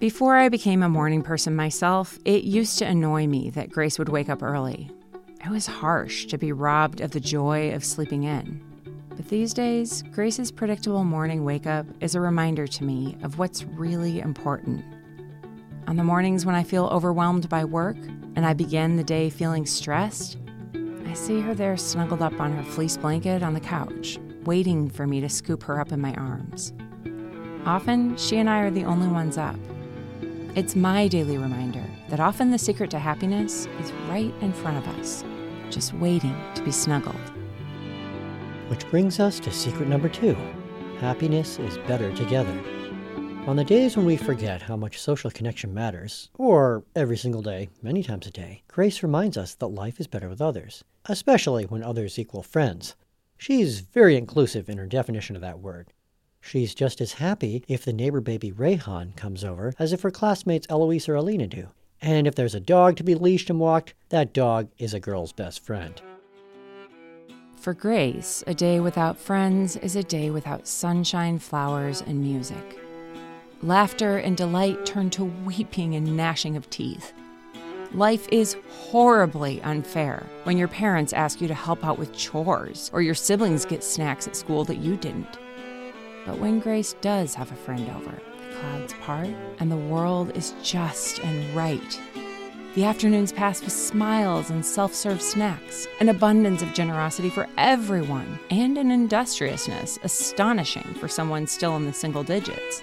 Before 0.04 0.36
I 0.36 0.50
became 0.50 0.82
a 0.82 0.88
morning 0.90 1.22
person 1.22 1.56
myself, 1.56 2.18
it 2.26 2.44
used 2.44 2.78
to 2.78 2.86
annoy 2.86 3.26
me 3.26 3.48
that 3.48 3.70
Grace 3.70 3.98
would 3.98 4.10
wake 4.10 4.28
up 4.28 4.42
early. 4.42 4.90
It 5.42 5.48
was 5.48 5.64
harsh 5.64 6.26
to 6.26 6.36
be 6.36 6.52
robbed 6.52 7.00
of 7.00 7.12
the 7.12 7.20
joy 7.20 7.72
of 7.72 7.86
sleeping 7.86 8.24
in. 8.24 8.62
But 9.08 9.28
these 9.28 9.54
days, 9.54 10.02
Grace's 10.12 10.52
predictable 10.52 11.04
morning 11.04 11.42
wake 11.42 11.66
up 11.66 11.86
is 12.02 12.14
a 12.14 12.20
reminder 12.20 12.66
to 12.66 12.84
me 12.84 13.16
of 13.22 13.38
what's 13.38 13.64
really 13.64 14.20
important. 14.20 14.84
On 15.86 15.96
the 15.96 16.04
mornings 16.04 16.44
when 16.44 16.54
I 16.54 16.64
feel 16.64 16.84
overwhelmed 16.88 17.48
by 17.48 17.64
work 17.64 17.96
and 18.36 18.44
I 18.44 18.52
begin 18.52 18.96
the 18.96 19.04
day 19.04 19.30
feeling 19.30 19.64
stressed, 19.64 20.36
I 21.06 21.14
see 21.14 21.40
her 21.40 21.54
there 21.54 21.78
snuggled 21.78 22.20
up 22.20 22.38
on 22.38 22.52
her 22.52 22.62
fleece 22.62 22.98
blanket 22.98 23.42
on 23.42 23.54
the 23.54 23.58
couch, 23.58 24.18
waiting 24.44 24.90
for 24.90 25.06
me 25.06 25.22
to 25.22 25.30
scoop 25.30 25.62
her 25.62 25.80
up 25.80 25.92
in 25.92 26.00
my 26.02 26.12
arms. 26.16 26.74
Often, 27.64 28.18
she 28.18 28.36
and 28.36 28.50
I 28.50 28.58
are 28.58 28.70
the 28.70 28.84
only 28.84 29.08
ones 29.08 29.38
up. 29.38 29.56
It's 30.54 30.76
my 30.76 31.08
daily 31.08 31.36
reminder 31.36 31.84
that 32.08 32.20
often 32.20 32.50
the 32.50 32.58
secret 32.58 32.90
to 32.90 32.98
happiness 32.98 33.66
is 33.80 33.92
right 34.08 34.32
in 34.40 34.52
front 34.52 34.78
of 34.78 34.86
us, 34.98 35.24
just 35.70 35.94
waiting 35.94 36.36
to 36.54 36.62
be 36.62 36.70
snuggled. 36.70 37.14
Which 38.68 38.88
brings 38.88 39.20
us 39.20 39.40
to 39.40 39.50
secret 39.50 39.88
number 39.88 40.08
two 40.08 40.36
happiness 41.00 41.58
is 41.58 41.76
better 41.88 42.14
together. 42.14 42.58
On 43.46 43.56
the 43.56 43.64
days 43.64 43.96
when 43.96 44.06
we 44.06 44.16
forget 44.16 44.62
how 44.62 44.76
much 44.76 45.00
social 45.00 45.30
connection 45.30 45.74
matters, 45.74 46.30
or 46.38 46.84
every 46.96 47.16
single 47.16 47.42
day, 47.42 47.68
many 47.82 48.02
times 48.02 48.26
a 48.26 48.30
day, 48.30 48.62
Grace 48.68 49.02
reminds 49.02 49.36
us 49.36 49.54
that 49.56 49.66
life 49.68 50.00
is 50.00 50.06
better 50.06 50.28
with 50.28 50.40
others 50.40 50.84
especially 51.06 51.64
when 51.64 51.82
others 51.82 52.18
equal 52.18 52.42
friends. 52.42 52.94
She's 53.36 53.80
very 53.80 54.16
inclusive 54.16 54.68
in 54.68 54.78
her 54.78 54.86
definition 54.86 55.36
of 55.36 55.42
that 55.42 55.58
word. 55.58 55.92
She's 56.46 56.74
just 56.74 57.00
as 57.00 57.14
happy 57.14 57.64
if 57.68 57.86
the 57.86 57.92
neighbor 57.92 58.20
baby 58.20 58.52
Rayhan 58.52 59.16
comes 59.16 59.44
over 59.44 59.72
as 59.78 59.94
if 59.94 60.02
her 60.02 60.10
classmates 60.10 60.66
Eloise 60.68 61.08
or 61.08 61.14
Alina 61.14 61.46
do. 61.46 61.68
And 62.02 62.26
if 62.26 62.34
there's 62.34 62.54
a 62.54 62.60
dog 62.60 62.96
to 62.96 63.02
be 63.02 63.14
leashed 63.14 63.48
and 63.48 63.58
walked, 63.58 63.94
that 64.10 64.34
dog 64.34 64.68
is 64.76 64.92
a 64.92 65.00
girl's 65.00 65.32
best 65.32 65.64
friend. 65.64 66.02
For 67.56 67.72
Grace, 67.72 68.44
a 68.46 68.52
day 68.52 68.78
without 68.78 69.16
friends 69.18 69.76
is 69.76 69.96
a 69.96 70.02
day 70.02 70.28
without 70.28 70.68
sunshine, 70.68 71.38
flowers, 71.38 72.02
and 72.02 72.20
music. 72.20 72.78
Laughter 73.62 74.18
and 74.18 74.36
delight 74.36 74.84
turn 74.84 75.08
to 75.10 75.24
weeping 75.24 75.94
and 75.94 76.14
gnashing 76.14 76.58
of 76.58 76.68
teeth. 76.68 77.14
Life 77.94 78.28
is 78.30 78.58
horribly 78.68 79.62
unfair 79.62 80.26
when 80.42 80.58
your 80.58 80.68
parents 80.68 81.14
ask 81.14 81.40
you 81.40 81.48
to 81.48 81.54
help 81.54 81.82
out 81.82 81.98
with 81.98 82.14
chores 82.14 82.90
or 82.92 83.00
your 83.00 83.14
siblings 83.14 83.64
get 83.64 83.82
snacks 83.82 84.28
at 84.28 84.36
school 84.36 84.64
that 84.64 84.76
you 84.76 84.98
didn't. 84.98 85.38
But 86.26 86.38
when 86.38 86.60
Grace 86.60 86.94
does 87.00 87.34
have 87.34 87.52
a 87.52 87.56
friend 87.56 87.88
over, 87.90 88.10
the 88.10 88.56
clouds 88.56 88.94
part 89.02 89.28
and 89.58 89.70
the 89.70 89.76
world 89.76 90.36
is 90.36 90.54
just 90.62 91.20
and 91.20 91.54
right. 91.54 92.00
The 92.74 92.84
afternoons 92.84 93.30
pass 93.30 93.62
with 93.62 93.72
smiles 93.72 94.50
and 94.50 94.66
self 94.66 94.94
serve 94.94 95.22
snacks, 95.22 95.86
an 96.00 96.08
abundance 96.08 96.60
of 96.60 96.72
generosity 96.72 97.30
for 97.30 97.46
everyone, 97.56 98.38
and 98.50 98.76
an 98.76 98.90
industriousness 98.90 99.98
astonishing 100.02 100.94
for 100.98 101.06
someone 101.06 101.46
still 101.46 101.76
in 101.76 101.86
the 101.86 101.92
single 101.92 102.24
digits. 102.24 102.82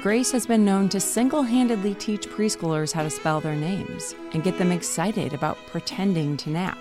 Grace 0.00 0.30
has 0.30 0.46
been 0.46 0.64
known 0.64 0.88
to 0.90 1.00
single 1.00 1.42
handedly 1.42 1.94
teach 1.94 2.28
preschoolers 2.28 2.92
how 2.92 3.02
to 3.02 3.10
spell 3.10 3.40
their 3.40 3.56
names 3.56 4.14
and 4.32 4.44
get 4.44 4.58
them 4.58 4.70
excited 4.70 5.32
about 5.32 5.56
pretending 5.66 6.36
to 6.36 6.50
nap. 6.50 6.78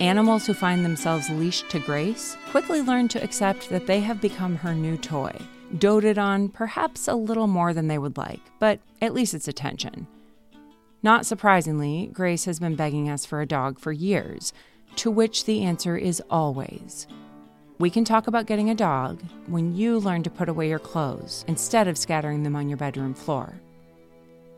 Animals 0.00 0.46
who 0.46 0.54
find 0.54 0.84
themselves 0.84 1.28
leashed 1.30 1.68
to 1.70 1.80
Grace 1.80 2.36
quickly 2.50 2.80
learn 2.80 3.08
to 3.08 3.22
accept 3.22 3.68
that 3.68 3.86
they 3.86 4.00
have 4.00 4.20
become 4.20 4.56
her 4.56 4.74
new 4.74 4.96
toy, 4.96 5.36
doted 5.78 6.18
on 6.18 6.48
perhaps 6.48 7.08
a 7.08 7.14
little 7.14 7.46
more 7.46 7.72
than 7.72 7.88
they 7.88 7.98
would 7.98 8.16
like, 8.16 8.40
but 8.58 8.80
at 9.02 9.14
least 9.14 9.34
it's 9.34 9.48
attention. 9.48 10.06
Not 11.02 11.26
surprisingly, 11.26 12.10
Grace 12.12 12.44
has 12.44 12.60
been 12.60 12.76
begging 12.76 13.08
us 13.08 13.24
for 13.24 13.40
a 13.40 13.46
dog 13.46 13.78
for 13.78 13.92
years, 13.92 14.52
to 14.96 15.10
which 15.10 15.44
the 15.44 15.62
answer 15.62 15.96
is 15.96 16.22
always 16.30 17.06
we 17.78 17.90
can 17.90 18.04
talk 18.04 18.26
about 18.26 18.46
getting 18.46 18.70
a 18.70 18.74
dog 18.74 19.22
when 19.46 19.74
you 19.76 20.00
learn 20.00 20.24
to 20.24 20.30
put 20.30 20.48
away 20.48 20.68
your 20.68 20.80
clothes 20.80 21.44
instead 21.46 21.86
of 21.86 21.96
scattering 21.96 22.42
them 22.42 22.56
on 22.56 22.68
your 22.68 22.76
bedroom 22.76 23.14
floor. 23.14 23.60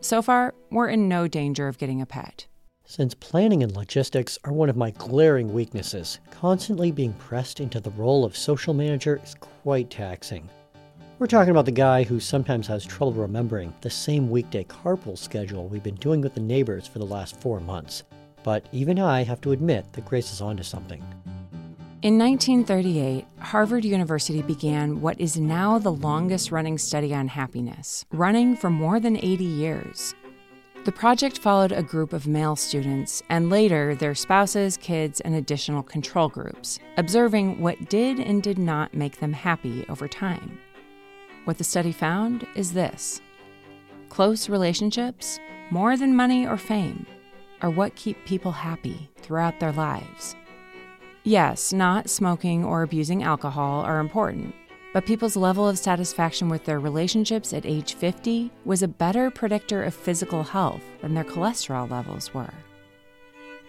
So 0.00 0.23
far, 0.23 0.54
we're 0.70 0.88
in 0.88 1.09
no 1.09 1.28
danger 1.28 1.68
of 1.68 1.76
getting 1.76 2.00
a 2.00 2.06
pet. 2.06 2.47
Since 2.90 3.14
planning 3.14 3.62
and 3.62 3.70
logistics 3.76 4.37
are 4.42 4.52
one 4.52 4.68
of 4.68 4.76
my 4.76 4.90
glaring 4.90 5.54
weaknesses, 5.54 6.18
constantly 6.32 6.90
being 6.90 7.12
pressed 7.12 7.61
into 7.61 7.78
the 7.78 7.92
role 7.92 8.25
of 8.25 8.37
social 8.37 8.75
manager 8.75 9.20
is 9.23 9.37
quite 9.37 9.90
taxing. 9.90 10.50
We're 11.20 11.28
talking 11.28 11.52
about 11.52 11.66
the 11.66 11.70
guy 11.70 12.02
who 12.02 12.18
sometimes 12.18 12.66
has 12.66 12.85
trouble 12.85 13.12
remembering 13.12 13.73
the 13.80 13.90
same 13.90 14.28
weekday 14.28 14.64
carpool 14.64 15.16
schedule 15.16 15.68
we've 15.68 15.85
been 15.85 15.94
doing 15.94 16.20
with 16.20 16.35
the 16.35 16.40
neighbors 16.40 16.88
for 16.88 16.99
the 16.99 17.06
last 17.06 17.40
four 17.40 17.61
months. 17.61 18.02
But 18.42 18.66
even 18.73 18.99
I 18.99 19.23
have 19.23 19.40
to 19.42 19.52
admit 19.52 19.92
that 19.92 20.06
Grace 20.06 20.32
is 20.32 20.40
onto 20.40 20.64
something. 20.64 21.00
In 22.02 22.18
1938, 22.18 23.25
Harvard 23.38 23.85
University 23.85 24.42
began 24.42 25.00
what 25.00 25.20
is 25.20 25.37
now 25.37 25.78
the 25.78 25.92
longest 25.92 26.50
running 26.50 26.76
study 26.76 27.14
on 27.14 27.28
happiness, 27.28 28.04
running 28.11 28.56
for 28.56 28.68
more 28.68 28.99
than 28.99 29.16
80 29.16 29.44
years. 29.44 30.12
The 30.83 30.93
project 30.93 31.39
followed 31.39 31.73
a 31.73 31.83
group 31.83 32.15
of 32.15 32.27
male 32.27 32.57
students 32.57 33.23
and 33.29 33.51
later 33.51 33.95
their 33.95 34.15
spouses, 34.15 34.79
kids, 34.79 35.21
and 35.21 35.35
additional 35.35 35.83
control 35.83 36.31
groups, 36.31 36.79
observing 36.97 37.61
what 37.61 37.91
did 37.91 38.19
and 38.19 38.43
did 38.43 38.59
not 38.59 38.95
make 38.95 39.21
them 39.21 39.35
happy 39.35 39.85
over 39.91 40.09
time. 40.09 40.59
What 41.45 41.59
the 41.59 41.65
study 41.65 41.93
found 41.93 42.47
is 42.55 42.73
this 42.73 43.21
close 44.09 44.49
relationships, 44.49 45.39
more 45.71 45.99
than 45.99 46.17
money 46.17 46.47
or 46.47 46.57
fame, 46.57 47.05
are 47.61 47.71
what 47.71 47.95
keep 47.95 48.25
people 48.25 48.53
happy 48.53 49.11
throughout 49.19 49.61
their 49.61 49.73
lives. 49.73 50.35
Yes, 51.25 51.75
not 51.75 52.09
smoking 52.09 52.65
or 52.65 52.83
abusing 52.83 53.23
alcohol 53.23 53.83
are 53.83 54.01
important, 54.01 54.55
but 54.92 55.06
people's 55.06 55.37
level 55.37 55.68
of 55.68 55.78
satisfaction 55.78 56.49
with 56.49 56.64
their 56.64 56.80
relationships 56.80 57.52
at 57.52 57.66
age 57.66 57.94
50 57.94 58.50
was 58.64 58.82
a 58.82 58.88
better 58.88 59.30
predictor 59.30 59.82
of 59.85 59.94
physical 59.94 60.42
health 60.42 60.82
than 61.00 61.14
their 61.14 61.25
cholesterol 61.25 61.90
levels 61.90 62.35
were. 62.35 62.52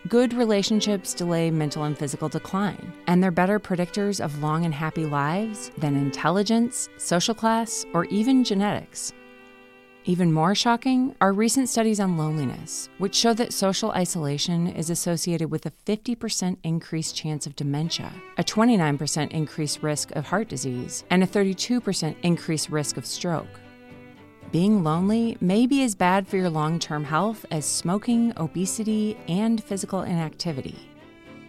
Good 0.07 0.33
relationships 0.33 1.13
delay 1.13 1.51
mental 1.51 1.83
and 1.83 1.95
physical 1.95 2.27
decline, 2.27 2.91
and 3.05 3.21
they're 3.21 3.29
better 3.29 3.59
predictors 3.59 4.19
of 4.19 4.41
long 4.41 4.65
and 4.65 4.73
happy 4.73 5.05
lives 5.05 5.71
than 5.77 5.95
intelligence, 5.95 6.89
social 6.97 7.35
class, 7.35 7.85
or 7.93 8.05
even 8.05 8.43
genetics. 8.43 9.13
Even 10.05 10.33
more 10.33 10.55
shocking 10.55 11.15
are 11.21 11.31
recent 11.31 11.69
studies 11.69 11.99
on 11.99 12.17
loneliness, 12.17 12.89
which 12.97 13.13
show 13.13 13.35
that 13.35 13.53
social 13.53 13.91
isolation 13.91 14.65
is 14.65 14.89
associated 14.89 15.51
with 15.51 15.67
a 15.67 15.71
50% 15.85 16.57
increased 16.63 17.15
chance 17.15 17.45
of 17.45 17.55
dementia, 17.55 18.11
a 18.39 18.43
29% 18.43 19.29
increased 19.29 19.83
risk 19.83 20.09
of 20.15 20.25
heart 20.25 20.49
disease, 20.49 21.03
and 21.11 21.21
a 21.21 21.27
32% 21.27 22.15
increased 22.23 22.69
risk 22.69 22.97
of 22.97 23.05
stroke. 23.05 23.59
Being 24.51 24.83
lonely 24.83 25.37
may 25.39 25.67
be 25.67 25.83
as 25.83 25.93
bad 25.93 26.27
for 26.27 26.37
your 26.37 26.49
long 26.49 26.79
term 26.79 27.03
health 27.03 27.45
as 27.51 27.63
smoking, 27.63 28.33
obesity, 28.37 29.15
and 29.27 29.63
physical 29.63 30.01
inactivity. 30.01 30.79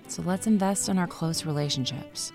So 0.08 0.20
let's 0.22 0.46
invest 0.46 0.90
in 0.90 0.98
our 0.98 1.06
close 1.06 1.46
relationships. 1.46 2.32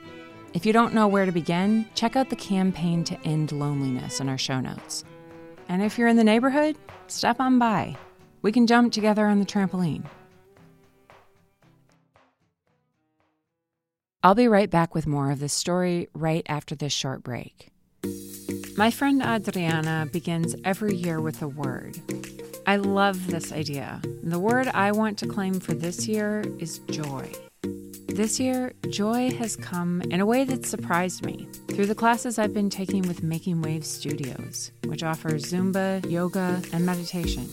If 0.55 0.65
you 0.65 0.73
don't 0.73 0.95
know 0.95 1.07
where 1.07 1.27
to 1.27 1.31
begin, 1.31 1.85
check 1.93 2.15
out 2.15 2.31
the 2.31 2.35
campaign 2.35 3.03
to 3.03 3.21
end 3.21 3.51
loneliness 3.51 4.19
in 4.19 4.29
our 4.29 4.37
show 4.39 4.59
notes. 4.59 5.03
And 5.67 5.81
if 5.83 5.97
you're 5.97 6.07
in 6.07 6.15
the 6.15 6.23
neighborhood, 6.23 6.77
stop 7.07 7.39
on 7.39 7.59
by. 7.59 7.97
We 8.41 8.51
can 8.51 8.67
jump 8.67 8.93
together 8.93 9.25
on 9.25 9.39
the 9.39 9.45
trampoline. 9.45 10.05
I'll 14.23 14.35
be 14.35 14.47
right 14.47 14.69
back 14.69 14.95
with 14.95 15.07
more 15.07 15.31
of 15.31 15.39
this 15.39 15.53
story 15.53 16.09
right 16.13 16.45
after 16.49 16.75
this 16.75 16.93
short 16.93 17.23
break. 17.23 17.69
My 18.77 18.91
friend 18.91 19.21
Adriana 19.21 20.07
begins 20.11 20.55
every 20.63 20.95
year 20.95 21.21
with 21.21 21.41
a 21.41 21.47
word. 21.47 21.97
I 22.65 22.75
love 22.75 23.27
this 23.27 23.51
idea. 23.51 24.01
The 24.23 24.39
word 24.39 24.67
I 24.67 24.91
want 24.91 25.17
to 25.19 25.27
claim 25.27 25.59
for 25.59 25.73
this 25.73 26.07
year 26.07 26.43
is 26.59 26.79
joy. 26.89 27.31
This 28.07 28.39
year, 28.39 28.73
joy 28.89 29.31
has 29.31 29.55
come 29.57 30.01
in 30.09 30.21
a 30.21 30.25
way 30.25 30.45
that 30.45 30.65
surprised 30.65 31.25
me 31.25 31.47
through 31.67 31.87
the 31.87 31.93
classes 31.93 32.39
I've 32.39 32.53
been 32.53 32.69
taking 32.69 33.01
with 33.01 33.21
Making 33.21 33.61
Waves 33.61 33.87
Studios, 33.87 34.71
which 34.85 35.03
offers 35.03 35.51
Zumba, 35.51 36.09
yoga, 36.09 36.61
and 36.71 36.85
meditation. 36.85 37.47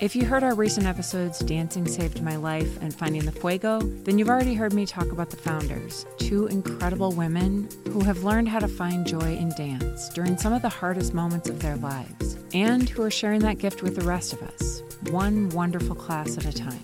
If 0.00 0.16
you 0.16 0.24
heard 0.24 0.42
our 0.42 0.54
recent 0.54 0.86
episodes, 0.86 1.38
Dancing 1.38 1.86
Saved 1.86 2.22
My 2.22 2.36
Life 2.36 2.82
and 2.82 2.94
Finding 2.94 3.24
the 3.26 3.32
Fuego, 3.32 3.78
then 3.80 4.18
you've 4.18 4.30
already 4.30 4.54
heard 4.54 4.72
me 4.72 4.86
talk 4.86 5.12
about 5.12 5.30
the 5.30 5.36
founders, 5.36 6.06
two 6.18 6.46
incredible 6.46 7.12
women 7.12 7.68
who 7.90 8.00
have 8.00 8.24
learned 8.24 8.48
how 8.48 8.58
to 8.58 8.68
find 8.68 9.06
joy 9.06 9.36
in 9.36 9.50
dance 9.50 10.08
during 10.08 10.36
some 10.36 10.52
of 10.52 10.62
the 10.62 10.68
hardest 10.68 11.14
moments 11.14 11.48
of 11.48 11.60
their 11.60 11.76
lives, 11.76 12.36
and 12.54 12.88
who 12.88 13.02
are 13.02 13.10
sharing 13.10 13.40
that 13.40 13.58
gift 13.58 13.82
with 13.82 13.96
the 13.96 14.04
rest 14.04 14.32
of 14.32 14.42
us, 14.42 14.82
one 15.10 15.50
wonderful 15.50 15.94
class 15.94 16.36
at 16.38 16.46
a 16.46 16.52
time. 16.52 16.80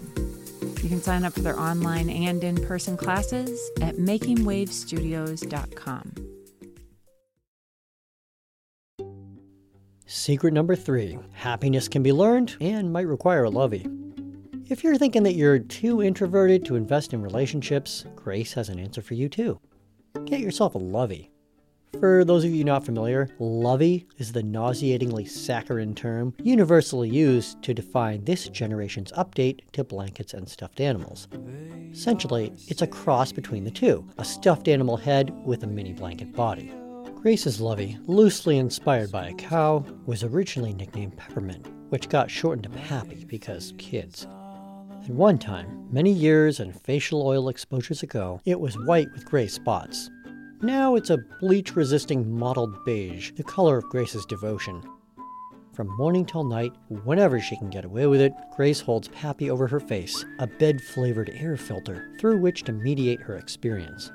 You 0.82 0.88
can 0.88 1.02
sign 1.02 1.24
up 1.24 1.34
for 1.34 1.40
their 1.40 1.58
online 1.58 2.08
and 2.08 2.42
in 2.42 2.64
person 2.64 2.96
classes 2.96 3.70
at 3.82 3.96
makingwavestudios.com. 3.96 6.14
Secret 10.06 10.52
number 10.52 10.74
three 10.74 11.18
happiness 11.32 11.86
can 11.86 12.02
be 12.02 12.12
learned 12.12 12.56
and 12.60 12.92
might 12.92 13.06
require 13.06 13.44
a 13.44 13.50
lovey. 13.50 13.86
If 14.68 14.82
you're 14.82 14.96
thinking 14.96 15.22
that 15.24 15.34
you're 15.34 15.58
too 15.58 16.02
introverted 16.02 16.64
to 16.64 16.76
invest 16.76 17.12
in 17.12 17.22
relationships, 17.22 18.04
Grace 18.16 18.52
has 18.54 18.68
an 18.68 18.78
answer 18.78 19.02
for 19.02 19.14
you 19.14 19.28
too. 19.28 19.60
Get 20.24 20.40
yourself 20.40 20.74
a 20.74 20.78
lovey. 20.78 21.30
For 21.98 22.24
those 22.24 22.44
of 22.44 22.50
you 22.50 22.62
not 22.62 22.84
familiar, 22.84 23.28
lovey 23.38 24.06
is 24.18 24.32
the 24.32 24.42
nauseatingly 24.42 25.24
saccharine 25.24 25.94
term 25.94 26.34
universally 26.42 27.08
used 27.08 27.62
to 27.62 27.74
define 27.74 28.24
this 28.24 28.48
generation's 28.48 29.12
update 29.12 29.60
to 29.72 29.82
blankets 29.82 30.32
and 30.32 30.48
stuffed 30.48 30.80
animals. 30.80 31.28
Essentially, 31.92 32.52
it's 32.68 32.82
a 32.82 32.86
cross 32.86 33.32
between 33.32 33.64
the 33.64 33.70
two 33.70 34.08
a 34.18 34.24
stuffed 34.24 34.68
animal 34.68 34.96
head 34.96 35.30
with 35.44 35.64
a 35.64 35.66
mini 35.66 35.92
blanket 35.92 36.32
body. 36.32 36.72
Grace's 37.16 37.60
lovey, 37.60 37.98
loosely 38.06 38.56
inspired 38.56 39.12
by 39.12 39.28
a 39.28 39.34
cow, 39.34 39.84
was 40.06 40.24
originally 40.24 40.72
nicknamed 40.72 41.16
Peppermint, 41.16 41.66
which 41.90 42.08
got 42.08 42.30
shortened 42.30 42.62
to 42.62 42.70
Pappy 42.70 43.24
because 43.26 43.74
kids. 43.76 44.26
At 45.02 45.10
one 45.10 45.38
time, 45.38 45.88
many 45.90 46.12
years 46.12 46.60
and 46.60 46.78
facial 46.80 47.26
oil 47.26 47.48
exposures 47.48 48.02
ago, 48.02 48.40
it 48.44 48.60
was 48.60 48.78
white 48.86 49.12
with 49.12 49.24
gray 49.24 49.48
spots. 49.48 50.10
Now 50.62 50.94
it's 50.94 51.08
a 51.08 51.16
bleach 51.40 51.74
resisting 51.74 52.38
mottled 52.38 52.84
beige, 52.84 53.32
the 53.32 53.42
color 53.42 53.78
of 53.78 53.88
Grace's 53.88 54.26
devotion. 54.26 54.82
From 55.72 55.96
morning 55.96 56.26
till 56.26 56.44
night, 56.44 56.74
whenever 57.04 57.40
she 57.40 57.56
can 57.56 57.70
get 57.70 57.86
away 57.86 58.06
with 58.06 58.20
it, 58.20 58.34
Grace 58.56 58.78
holds 58.78 59.08
Pappy 59.08 59.50
over 59.50 59.66
her 59.66 59.80
face, 59.80 60.22
a 60.38 60.46
bed 60.46 60.82
flavored 60.82 61.30
air 61.32 61.56
filter 61.56 62.14
through 62.20 62.36
which 62.40 62.64
to 62.64 62.72
mediate 62.72 63.22
her 63.22 63.38
experience. 63.38 64.12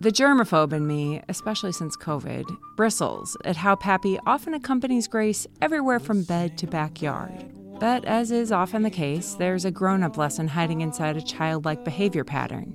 The 0.00 0.10
germaphobe 0.10 0.72
in 0.72 0.86
me, 0.86 1.20
especially 1.28 1.72
since 1.72 1.98
COVID, 1.98 2.46
bristles 2.74 3.36
at 3.44 3.56
how 3.56 3.76
Pappy 3.76 4.18
often 4.24 4.54
accompanies 4.54 5.06
Grace 5.06 5.46
everywhere 5.60 6.00
from 6.00 6.22
bed 6.22 6.56
to 6.58 6.66
backyard. 6.66 7.44
But 7.78 8.06
as 8.06 8.30
is 8.30 8.52
often 8.52 8.84
the 8.84 8.90
case, 8.90 9.34
there's 9.34 9.66
a 9.66 9.70
grown 9.70 10.02
up 10.02 10.16
lesson 10.16 10.48
hiding 10.48 10.80
inside 10.80 11.18
a 11.18 11.22
childlike 11.22 11.84
behavior 11.84 12.24
pattern. 12.24 12.74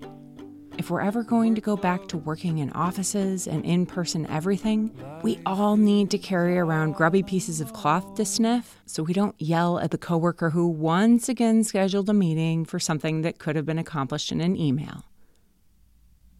If 0.77 0.91
we're 0.91 1.01
ever 1.01 1.23
going 1.23 1.55
to 1.55 1.61
go 1.61 1.75
back 1.75 2.07
to 2.09 2.17
working 2.17 2.59
in 2.59 2.71
offices 2.73 3.47
and 3.47 3.65
in 3.65 3.87
person 3.87 4.27
everything, 4.27 4.95
we 5.23 5.39
all 5.43 5.75
need 5.75 6.11
to 6.11 6.19
carry 6.19 6.57
around 6.59 6.93
grubby 6.93 7.23
pieces 7.23 7.59
of 7.59 7.73
cloth 7.73 8.13
to 8.15 8.25
sniff 8.25 8.79
so 8.85 9.01
we 9.01 9.13
don't 9.13 9.35
yell 9.41 9.79
at 9.79 9.89
the 9.89 9.97
coworker 9.97 10.51
who 10.51 10.67
once 10.67 11.29
again 11.29 11.63
scheduled 11.63 12.07
a 12.09 12.13
meeting 12.13 12.63
for 12.63 12.79
something 12.79 13.23
that 13.23 13.39
could 13.39 13.55
have 13.55 13.65
been 13.65 13.79
accomplished 13.79 14.31
in 14.31 14.39
an 14.39 14.55
email. 14.55 15.03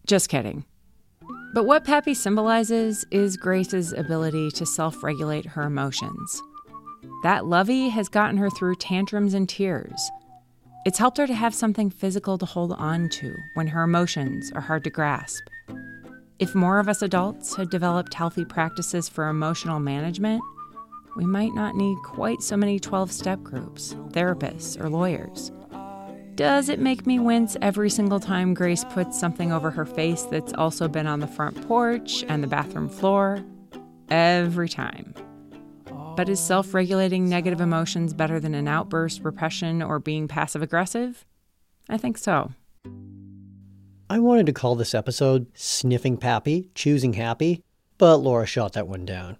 Just 0.06 0.28
kidding. 0.28 0.64
But 1.52 1.64
what 1.64 1.84
Pappy 1.84 2.14
symbolizes 2.14 3.04
is 3.10 3.36
Grace's 3.36 3.92
ability 3.92 4.52
to 4.52 4.64
self 4.64 5.02
regulate 5.02 5.46
her 5.46 5.64
emotions. 5.64 6.40
That 7.24 7.46
lovey 7.46 7.88
has 7.88 8.08
gotten 8.08 8.36
her 8.36 8.50
through 8.50 8.76
tantrums 8.76 9.34
and 9.34 9.48
tears 9.48 10.10
it's 10.84 10.98
helped 10.98 11.18
her 11.18 11.26
to 11.26 11.34
have 11.34 11.54
something 11.54 11.90
physical 11.90 12.38
to 12.38 12.46
hold 12.46 12.72
on 12.72 13.08
to 13.10 13.36
when 13.54 13.66
her 13.66 13.82
emotions 13.82 14.52
are 14.54 14.60
hard 14.60 14.84
to 14.84 14.90
grasp. 14.90 15.42
If 16.38 16.54
more 16.54 16.78
of 16.78 16.88
us 16.88 17.02
adults 17.02 17.56
had 17.56 17.68
developed 17.68 18.14
healthy 18.14 18.44
practices 18.44 19.08
for 19.08 19.28
emotional 19.28 19.80
management, 19.80 20.40
we 21.16 21.26
might 21.26 21.52
not 21.52 21.74
need 21.74 21.98
quite 22.04 22.42
so 22.42 22.56
many 22.56 22.78
12 22.78 23.10
step 23.10 23.42
groups, 23.42 23.94
therapists, 24.10 24.80
or 24.80 24.88
lawyers. 24.88 25.50
Does 26.36 26.68
it 26.68 26.78
make 26.78 27.04
me 27.04 27.18
wince 27.18 27.56
every 27.60 27.90
single 27.90 28.20
time 28.20 28.54
Grace 28.54 28.84
puts 28.84 29.18
something 29.18 29.50
over 29.50 29.72
her 29.72 29.84
face 29.84 30.22
that's 30.22 30.52
also 30.52 30.86
been 30.86 31.08
on 31.08 31.18
the 31.18 31.26
front 31.26 31.66
porch 31.66 32.24
and 32.28 32.44
the 32.44 32.46
bathroom 32.46 32.88
floor? 32.88 33.44
Every 34.08 34.68
time. 34.68 35.12
But 36.18 36.28
is 36.28 36.40
self 36.40 36.74
regulating 36.74 37.28
negative 37.28 37.60
emotions 37.60 38.12
better 38.12 38.40
than 38.40 38.52
an 38.52 38.66
outburst, 38.66 39.22
repression, 39.22 39.80
or 39.80 40.00
being 40.00 40.26
passive 40.26 40.62
aggressive? 40.62 41.24
I 41.88 41.96
think 41.96 42.18
so. 42.18 42.50
I 44.10 44.18
wanted 44.18 44.46
to 44.46 44.52
call 44.52 44.74
this 44.74 44.96
episode 44.96 45.46
Sniffing 45.54 46.16
Pappy, 46.16 46.70
Choosing 46.74 47.12
Happy, 47.12 47.62
but 47.98 48.16
Laura 48.16 48.46
shot 48.46 48.72
that 48.72 48.88
one 48.88 49.06
down. 49.06 49.36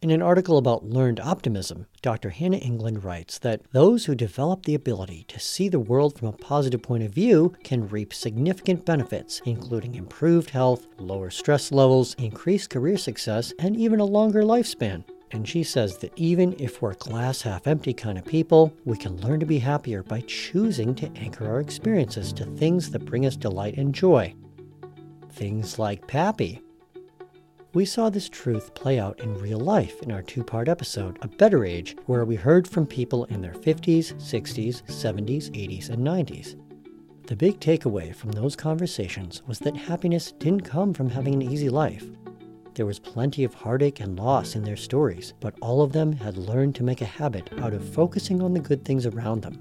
In 0.00 0.10
an 0.10 0.22
article 0.22 0.56
about 0.56 0.86
learned 0.86 1.20
optimism, 1.20 1.84
Dr. 2.00 2.30
Hannah 2.30 2.56
England 2.56 3.04
writes 3.04 3.38
that 3.40 3.70
those 3.72 4.06
who 4.06 4.14
develop 4.14 4.64
the 4.64 4.74
ability 4.74 5.26
to 5.28 5.38
see 5.38 5.68
the 5.68 5.78
world 5.78 6.18
from 6.18 6.28
a 6.28 6.32
positive 6.32 6.80
point 6.80 7.02
of 7.02 7.12
view 7.12 7.54
can 7.62 7.88
reap 7.88 8.14
significant 8.14 8.86
benefits, 8.86 9.42
including 9.44 9.96
improved 9.96 10.48
health, 10.48 10.86
lower 10.96 11.28
stress 11.28 11.70
levels, 11.70 12.14
increased 12.14 12.70
career 12.70 12.96
success, 12.96 13.52
and 13.58 13.76
even 13.76 14.00
a 14.00 14.04
longer 14.06 14.42
lifespan. 14.42 15.04
And 15.30 15.46
she 15.46 15.62
says 15.62 15.98
that 15.98 16.12
even 16.16 16.54
if 16.58 16.80
we're 16.80 16.94
glass 16.94 17.42
half 17.42 17.66
empty 17.66 17.92
kind 17.92 18.18
of 18.18 18.24
people, 18.24 18.72
we 18.84 18.96
can 18.96 19.20
learn 19.20 19.40
to 19.40 19.46
be 19.46 19.58
happier 19.58 20.02
by 20.02 20.22
choosing 20.26 20.94
to 20.96 21.10
anchor 21.16 21.46
our 21.46 21.60
experiences 21.60 22.32
to 22.34 22.44
things 22.44 22.90
that 22.90 23.04
bring 23.04 23.26
us 23.26 23.36
delight 23.36 23.76
and 23.76 23.94
joy. 23.94 24.34
Things 25.30 25.78
like 25.78 26.06
Pappy. 26.06 26.62
We 27.74 27.84
saw 27.84 28.08
this 28.08 28.30
truth 28.30 28.72
play 28.74 28.98
out 28.98 29.20
in 29.20 29.38
real 29.38 29.60
life 29.60 30.02
in 30.02 30.10
our 30.10 30.22
two 30.22 30.42
part 30.42 30.68
episode, 30.68 31.18
A 31.20 31.28
Better 31.28 31.66
Age, 31.66 31.94
where 32.06 32.24
we 32.24 32.34
heard 32.34 32.66
from 32.66 32.86
people 32.86 33.24
in 33.26 33.42
their 33.42 33.52
50s, 33.52 34.14
60s, 34.14 34.82
70s, 34.84 35.50
80s, 35.50 35.90
and 35.90 36.04
90s. 36.04 36.56
The 37.26 37.36
big 37.36 37.60
takeaway 37.60 38.14
from 38.14 38.32
those 38.32 38.56
conversations 38.56 39.42
was 39.46 39.58
that 39.58 39.76
happiness 39.76 40.32
didn't 40.32 40.62
come 40.62 40.94
from 40.94 41.10
having 41.10 41.34
an 41.34 41.42
easy 41.42 41.68
life. 41.68 42.06
There 42.78 42.86
was 42.86 43.00
plenty 43.00 43.42
of 43.42 43.54
heartache 43.54 43.98
and 43.98 44.16
loss 44.16 44.54
in 44.54 44.62
their 44.62 44.76
stories, 44.76 45.34
but 45.40 45.56
all 45.60 45.82
of 45.82 45.90
them 45.90 46.12
had 46.12 46.36
learned 46.36 46.76
to 46.76 46.84
make 46.84 47.02
a 47.02 47.06
habit 47.06 47.50
out 47.58 47.74
of 47.74 47.92
focusing 47.92 48.40
on 48.40 48.54
the 48.54 48.60
good 48.60 48.84
things 48.84 49.04
around 49.04 49.42
them. 49.42 49.60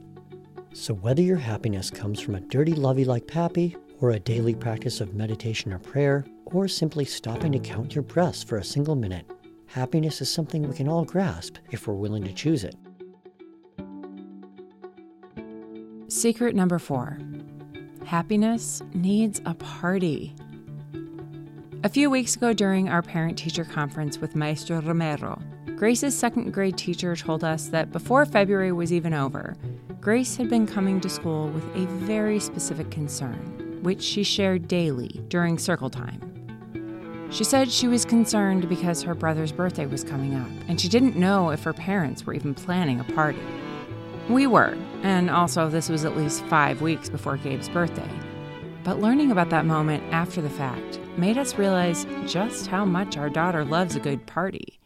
So, 0.72 0.94
whether 0.94 1.24
your 1.24 1.38
happiness 1.38 1.90
comes 1.90 2.20
from 2.20 2.36
a 2.36 2.42
dirty 2.42 2.74
lovey 2.74 3.06
like 3.06 3.26
Pappy, 3.26 3.76
or 4.02 4.12
a 4.12 4.20
daily 4.20 4.54
practice 4.54 5.02
of 5.02 5.16
meditation 5.16 5.74
or 5.74 5.80
prayer, 5.80 6.26
or 6.46 6.68
simply 6.68 7.06
stopping 7.06 7.52
to 7.54 7.60
count 7.60 7.96
your 7.96 8.04
breaths 8.04 8.44
for 8.44 8.60
a 8.60 8.64
single 8.64 8.96
minute, 8.96 9.26
happiness 9.66 10.22
is 10.22 10.32
something 10.32 10.62
we 10.62 10.76
can 10.76 10.88
all 10.88 11.04
grasp 11.04 11.58
if 11.72 11.88
we're 11.88 11.96
willing 11.96 12.24
to 12.24 12.34
choose 12.34 12.64
it. 12.64 12.76
Secret 16.08 16.54
number 16.54 16.78
four 16.78 17.18
happiness 18.06 18.84
needs 18.94 19.42
a 19.48 19.56
party. 19.56 20.36
A 21.84 21.90
few 21.90 22.10
weeks 22.10 22.36
ago, 22.36 22.54
during 22.54 22.90
our 22.90 23.04
parent 23.04 23.38
teacher 23.38 23.64
conference 23.64 24.18
with 24.18 24.36
Maestra 24.36 24.82
Romero, 24.82 25.40
Grace's 25.76 26.18
second 26.18 26.52
grade 26.52 26.76
teacher 26.76 27.16
told 27.16 27.44
us 27.44 27.68
that 27.68 27.92
before 27.92 28.26
February 28.26 28.72
was 28.72 28.92
even 28.92 29.14
over, 29.14 29.56
Grace 30.02 30.36
had 30.36 30.50
been 30.50 30.66
coming 30.66 31.00
to 31.00 31.08
school 31.08 31.50
with 31.50 31.64
a 31.76 31.86
very 32.04 32.40
specific 32.40 32.90
concern, 32.90 33.78
which 33.84 34.02
she 34.02 34.24
shared 34.24 34.68
daily 34.68 35.22
during 35.28 35.60
circle 35.60 35.92
time. 35.92 37.28
She 37.30 37.44
said 37.44 37.72
she 37.72 37.88
was 37.88 38.06
concerned 38.06 38.68
because 38.68 39.04
her 39.04 39.14
brother's 39.14 39.52
birthday 39.52 39.86
was 39.86 40.04
coming 40.04 40.34
up, 40.34 40.50
and 40.68 40.82
she 40.82 40.90
didn't 40.90 41.16
know 41.16 41.52
if 41.52 41.62
her 41.62 41.74
parents 41.74 42.26
were 42.26 42.34
even 42.34 42.56
planning 42.56 43.00
a 43.00 43.04
party. 43.04 43.42
We 44.30 44.48
were, 44.48 44.76
and 45.04 45.30
also 45.30 45.70
this 45.70 45.90
was 45.90 46.06
at 46.06 46.18
least 46.18 46.44
five 46.46 46.82
weeks 46.82 47.08
before 47.08 47.38
Gabe's 47.38 47.70
birthday. 47.70 48.10
But 48.84 49.00
learning 49.00 49.32
about 49.32 49.52
that 49.52 49.66
moment 49.66 50.04
after 50.12 50.42
the 50.42 50.50
fact 50.50 51.00
made 51.18 51.38
us 51.38 51.58
realize 51.58 52.06
just 52.26 52.68
how 52.68 52.86
much 52.86 53.18
our 53.18 53.30
daughter 53.30 53.66
loves 53.66 53.96
a 53.96 54.00
good 54.00 54.26
party. 54.26 54.80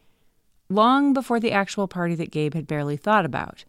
Long 0.69 1.13
before 1.13 1.39
the 1.39 1.51
actual 1.51 1.87
party 1.87 2.15
that 2.15 2.31
Gabe 2.31 2.53
had 2.53 2.67
barely 2.67 2.95
thought 2.95 3.25
about, 3.25 3.65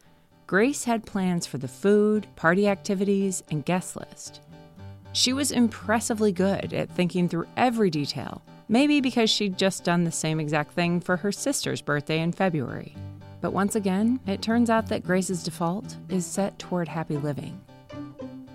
Grace 0.47 0.85
had 0.85 1.07
plans 1.07 1.47
for 1.47 1.59
the 1.59 1.67
food, 1.67 2.27
party 2.37 2.69
activities, 2.69 3.43
and 3.51 3.65
guest 3.65 3.97
list. 3.97 4.41
She 5.13 5.33
was 5.33 5.51
impressively 5.51 6.31
good 6.31 6.73
at 6.73 6.91
thinking 6.91 7.29
through 7.29 7.49
every 7.57 7.91
detail, 7.91 8.43
maybe 8.69 9.01
because 9.01 9.31
she'd 9.31 9.59
just 9.59 9.85
done 9.85 10.05
the 10.05 10.13
same 10.13 10.39
exact 10.39 10.73
thing 10.73 11.01
for 11.01 11.17
her 11.17 11.33
sister's 11.33 11.83
birthday 11.83 12.21
in 12.21 12.33
February. 12.33 12.95
But 13.41 13.53
once 13.53 13.75
again, 13.75 14.21
it 14.27 14.41
turns 14.41 14.71
out 14.71 14.87
that 14.87 15.03
Grace's 15.03 15.43
default 15.43 15.97
is 16.09 16.25
set 16.25 16.59
toward 16.59 16.87
happy 16.87 17.17
living. 17.17 17.61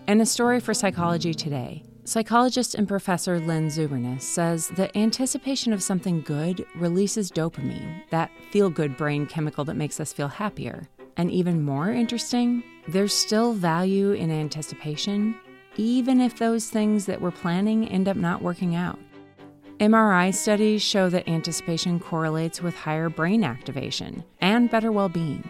And 0.07 0.21
a 0.21 0.25
story 0.25 0.61
for 0.61 0.73
Psychology 0.73 1.33
Today 1.33 1.83
Psychologist 2.07 2.73
and 2.73 2.87
professor 2.87 3.37
Lynn 3.37 3.67
Zuberness 3.67 4.21
says 4.21 4.69
that 4.77 4.95
anticipation 4.95 5.73
of 5.73 5.83
something 5.83 6.21
good 6.21 6.65
releases 6.77 7.29
dopamine, 7.29 8.01
that 8.11 8.31
feel 8.49 8.69
good 8.69 8.95
brain 8.95 9.25
chemical 9.25 9.65
that 9.65 9.75
makes 9.75 9.99
us 9.99 10.13
feel 10.13 10.29
happier. 10.29 10.87
And 11.17 11.29
even 11.29 11.65
more 11.65 11.91
interesting, 11.91 12.63
there's 12.87 13.13
still 13.13 13.51
value 13.51 14.13
in 14.13 14.31
anticipation, 14.31 15.35
even 15.75 16.21
if 16.21 16.37
those 16.37 16.69
things 16.69 17.07
that 17.07 17.19
we're 17.19 17.29
planning 17.29 17.89
end 17.89 18.07
up 18.07 18.15
not 18.15 18.41
working 18.41 18.73
out. 18.73 18.97
MRI 19.81 20.33
studies 20.33 20.81
show 20.81 21.09
that 21.09 21.27
anticipation 21.27 21.99
correlates 21.99 22.61
with 22.61 22.73
higher 22.73 23.09
brain 23.09 23.43
activation 23.43 24.23
and 24.39 24.71
better 24.71 24.93
well 24.93 25.09
being. 25.09 25.43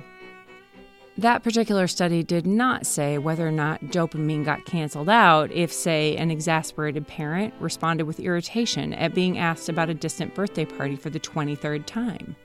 That 1.20 1.42
particular 1.42 1.88
study 1.88 2.22
did 2.22 2.46
not 2.46 2.86
say 2.86 3.18
whether 3.18 3.48
or 3.48 3.52
not 3.52 3.82
dopamine 3.86 4.46
got 4.46 4.66
canceled 4.66 5.10
out 5.10 5.52
if, 5.52 5.74
say, 5.74 6.16
an 6.16 6.30
exasperated 6.30 7.08
parent 7.08 7.56
responded 7.60 8.04
with 8.04 8.20
irritation 8.20 8.94
at 8.94 9.16
being 9.16 9.40
asked 9.40 9.68
about 9.68 9.90
a 9.90 9.96
distant 9.96 10.36
birthday 10.36 10.64
party 10.64 10.96
for 10.96 11.10
the 11.10 11.20
23rd 11.20 11.88
time. 11.88 12.36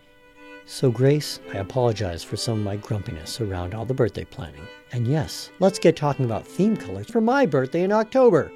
So, 0.65 0.91
Grace, 0.91 1.39
I 1.53 1.59
apologize 1.59 2.25
for 2.25 2.39
some 2.39 2.61
of 2.61 2.65
my 2.65 2.77
grumpiness 2.77 3.43
around 3.43 3.75
all 3.75 3.85
the 3.85 3.93
birthday 3.93 4.25
planning. 4.25 4.67
And 4.93 5.07
yes, 5.07 5.51
let's 5.59 5.79
get 5.79 5.95
talking 5.95 6.25
about 6.25 6.47
theme 6.47 6.77
colors 6.77 7.11
for 7.11 7.21
my 7.21 7.45
birthday 7.45 7.83
in 7.83 7.93
October. 7.93 8.51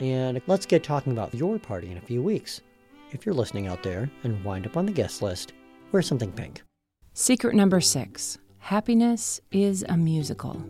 And 0.00 0.42
let's 0.48 0.66
get 0.66 0.84
talking 0.84 1.12
about 1.12 1.34
your 1.34 1.58
party 1.58 1.90
in 1.90 1.96
a 1.96 2.02
few 2.02 2.22
weeks. 2.22 2.60
If 3.10 3.24
you're 3.24 3.34
listening 3.34 3.68
out 3.68 3.82
there 3.82 4.10
and 4.22 4.44
wind 4.44 4.66
up 4.66 4.76
on 4.76 4.84
the 4.84 4.92
guest 4.92 5.22
list, 5.22 5.54
wear 5.92 6.02
something 6.02 6.30
pink. 6.30 6.62
Secret 7.14 7.54
number 7.54 7.80
six 7.80 8.36
happiness 8.60 9.40
is 9.50 9.84
a 9.88 9.96
musical. 9.96 10.64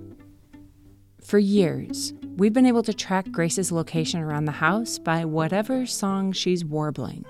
For 1.22 1.38
years, 1.38 2.14
we've 2.36 2.52
been 2.52 2.66
able 2.66 2.82
to 2.84 2.94
track 2.94 3.30
Grace's 3.30 3.70
location 3.70 4.20
around 4.20 4.46
the 4.46 4.52
house 4.52 4.98
by 4.98 5.24
whatever 5.24 5.84
song 5.84 6.32
she's 6.32 6.64
warbling. 6.64 7.24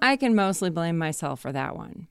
I 0.00 0.14
can 0.16 0.36
mostly 0.36 0.70
blame 0.70 0.98
myself 0.98 1.40
for 1.40 1.50
that 1.50 1.74
one. 1.74 2.06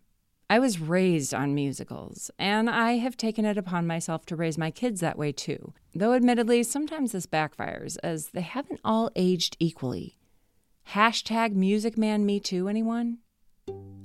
I 0.49 0.59
was 0.59 0.81
raised 0.81 1.33
on 1.33 1.55
musicals, 1.55 2.29
and 2.37 2.69
I 2.69 2.97
have 2.97 3.15
taken 3.15 3.45
it 3.45 3.57
upon 3.57 3.87
myself 3.87 4.25
to 4.27 4.35
raise 4.35 4.57
my 4.57 4.69
kids 4.69 4.99
that 4.99 5.17
way 5.17 5.31
too. 5.31 5.73
Though, 5.93 6.13
admittedly, 6.13 6.61
sometimes 6.63 7.13
this 7.13 7.25
backfires, 7.25 7.97
as 8.03 8.27
they 8.27 8.41
haven't 8.41 8.81
all 8.83 9.09
aged 9.15 9.55
equally. 9.59 10.17
Hashtag 10.91 11.53
Music 11.53 11.97
Man 11.97 12.25
Me 12.25 12.39
Too, 12.39 12.69
anyone? 12.69 13.17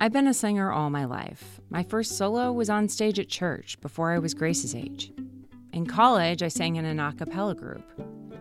I've 0.01 0.11
been 0.11 0.27
a 0.27 0.33
singer 0.33 0.71
all 0.71 0.89
my 0.89 1.05
life. 1.05 1.61
My 1.69 1.83
first 1.83 2.17
solo 2.17 2.51
was 2.51 2.69
on 2.69 2.89
stage 2.89 3.17
at 3.17 3.29
church 3.29 3.79
before 3.79 4.11
I 4.11 4.19
was 4.19 4.33
Grace's 4.33 4.75
age. 4.75 5.13
In 5.71 5.85
college, 5.85 6.43
I 6.43 6.49
sang 6.49 6.75
in 6.75 6.83
an 6.83 6.99
a 6.99 7.13
cappella 7.13 7.55
group. 7.55 7.89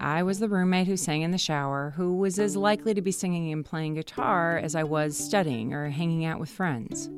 I 0.00 0.24
was 0.24 0.40
the 0.40 0.48
roommate 0.48 0.88
who 0.88 0.96
sang 0.96 1.22
in 1.22 1.30
the 1.30 1.38
shower, 1.38 1.92
who 1.94 2.16
was 2.16 2.40
as 2.40 2.56
likely 2.56 2.92
to 2.94 3.02
be 3.02 3.12
singing 3.12 3.52
and 3.52 3.64
playing 3.64 3.94
guitar 3.94 4.56
as 4.58 4.74
I 4.74 4.82
was 4.82 5.16
studying 5.16 5.72
or 5.72 5.90
hanging 5.90 6.24
out 6.24 6.40
with 6.40 6.50
friends. 6.50 7.08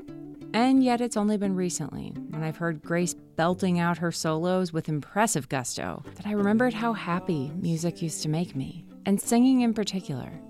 And 0.53 0.85
yet, 0.85 1.01
it's 1.01 1.17
only 1.17 1.39
been 1.39 1.57
recently, 1.57 2.13
when 2.29 2.43
I've 2.43 2.59
heard 2.59 2.83
Grace 2.83 3.15
belting 3.37 3.79
out 3.79 3.97
her 3.99 4.13
solos 4.13 4.73
with 4.73 4.91
impressive 4.91 5.49
gusto, 5.49 6.03
that 6.17 6.27
I 6.27 6.33
remembered 6.33 6.75
how 6.75 6.93
happy 6.93 7.51
music 7.55 8.03
used 8.03 8.23
to 8.25 8.29
make 8.29 8.55
me, 8.55 8.85
and 9.07 9.19
singing 9.19 9.63
in 9.63 9.73
particular. 9.73 10.42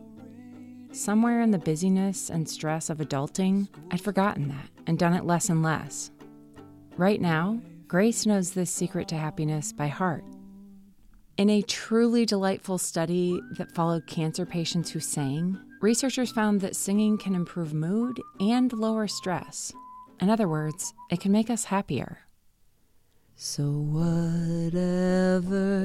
Somewhere 0.92 1.40
in 1.40 1.50
the 1.50 1.58
busyness 1.58 2.28
and 2.28 2.46
stress 2.46 2.90
of 2.90 2.98
adulting, 2.98 3.66
I'd 3.90 4.02
forgotten 4.02 4.48
that 4.48 4.68
and 4.86 4.98
done 4.98 5.14
it 5.14 5.24
less 5.24 5.48
and 5.48 5.62
less. 5.62 6.10
Right 6.98 7.18
now, 7.18 7.62
Grace 7.88 8.26
knows 8.26 8.52
this 8.52 8.70
secret 8.70 9.08
to 9.08 9.16
happiness 9.16 9.72
by 9.72 9.86
heart. 9.86 10.24
In 11.38 11.48
a 11.48 11.62
truly 11.62 12.26
delightful 12.26 12.76
study 12.76 13.40
that 13.56 13.74
followed 13.74 14.06
cancer 14.06 14.44
patients 14.44 14.90
who 14.90 15.00
sang, 15.00 15.58
researchers 15.80 16.30
found 16.30 16.60
that 16.60 16.76
singing 16.76 17.16
can 17.16 17.34
improve 17.34 17.72
mood 17.72 18.20
and 18.38 18.70
lower 18.74 19.08
stress. 19.08 19.72
In 20.20 20.28
other 20.28 20.46
words, 20.46 20.92
it 21.10 21.20
can 21.20 21.32
make 21.32 21.48
us 21.48 21.64
happier. 21.64 22.18
So, 23.34 23.64
whatever 23.70 24.78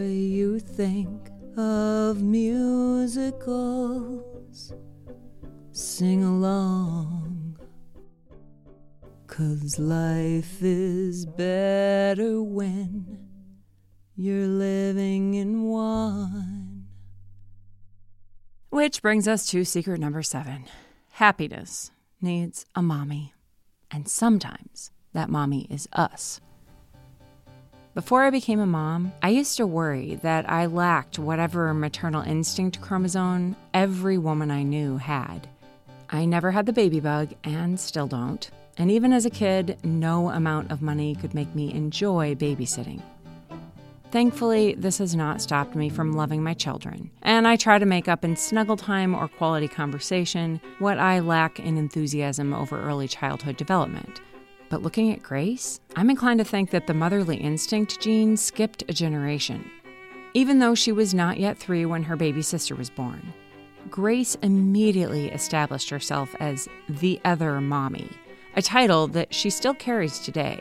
you 0.04 0.60
think 0.60 1.30
of 1.56 2.22
musicals, 2.22 3.34
sing 5.78 6.24
along. 6.24 7.56
Cause 9.28 9.78
life 9.78 10.63
is 10.63 11.28
better 11.28 12.42
when 12.42 13.20
you're 14.16 14.48
living 14.48 15.36
in 15.36 15.66
one. 15.66 16.88
Which 18.70 19.04
brings 19.04 19.28
us 19.28 19.46
to 19.48 19.63
secret 19.63 20.00
number 20.00 20.24
seven 20.24 20.66
happiness 21.12 21.92
needs 22.22 22.66
a 22.74 22.82
mommy. 22.82 23.36
And 23.92 24.08
sometimes 24.08 24.92
that 25.13 25.30
mommy 25.30 25.68
is 25.70 25.88
us. 25.94 26.42
Before 27.94 28.24
I 28.24 28.32
became 28.32 28.60
a 28.60 28.66
mom, 28.66 29.13
I 29.22 29.30
used 29.30 29.58
to 29.58 29.68
worry 29.68 30.16
that 30.24 30.50
I 30.50 30.66
lacked 30.66 31.20
whatever 31.20 31.72
maternal 31.76 32.24
instinct 32.24 32.82
chromosome 32.82 33.56
every 33.76 34.18
woman 34.18 34.50
I 34.50 34.63
knew 34.63 34.98
had. 34.98 35.48
I 36.10 36.26
never 36.26 36.52
had 36.52 36.65
the 36.65 36.74
baby 36.74 37.00
bug 37.00 37.34
and 37.43 37.80
still 37.80 38.08
don't. 38.08 38.50
And 38.78 38.91
even 38.91 39.12
as 39.12 39.26
a 39.26 39.30
kid, 39.30 39.78
no 39.84 40.30
amount 40.30 40.72
of 40.72 40.82
money 40.82 41.15
could 41.15 41.34
make 41.34 41.54
me 41.56 41.74
enjoy 41.74 42.36
babysitting. 42.36 43.02
Thankfully, 44.12 44.74
this 44.76 45.00
has 45.00 45.15
not 45.15 45.41
stopped 45.41 45.76
me 45.76 45.89
from 45.89 46.13
loving 46.13 46.41
my 46.41 46.54
children, 46.54 47.12
and 47.24 47.46
I 47.46 47.58
try 47.58 47.78
to 47.78 47.86
make 47.86 48.08
up 48.08 48.24
in 48.24 48.38
snuggle 48.38 48.78
time 48.78 49.13
or 49.13 49.28
quality 49.28 49.67
conversation 49.67 50.62
what 50.80 50.98
I 50.98 51.20
lack 51.20 51.60
in 51.60 51.78
enthusiasm 51.78 52.54
over 52.54 52.82
early 52.82 53.10
childhood 53.10 53.58
development. 53.58 54.22
But 54.70 54.82
looking 54.82 55.12
at 55.12 55.24
Grace, 55.24 55.82
I'm 55.98 56.10
inclined 56.10 56.39
to 56.39 56.46
think 56.46 56.70
that 56.70 56.88
the 56.88 56.93
motherly 56.93 57.36
instinct 57.36 58.00
gene 58.00 58.38
skipped 58.38 58.84
a 58.88 58.93
generation. 58.93 59.70
Even 60.34 60.60
though 60.60 60.76
she 60.76 60.93
was 60.93 61.13
not 61.13 61.38
yet 61.38 61.58
three 61.58 61.86
when 61.86 62.04
her 62.04 62.15
baby 62.15 62.41
sister 62.41 62.76
was 62.76 62.89
born, 62.89 63.34
Grace 63.89 64.36
immediately 64.41 65.30
established 65.30 65.89
herself 65.89 66.36
as 66.39 66.67
the 66.89 67.19
other 67.26 67.62
mommy, 67.62 68.10
a 68.56 68.62
title 68.62 69.08
that 69.10 69.34
she 69.34 69.50
still 69.50 69.73
carries 69.73 70.19
today. 70.19 70.60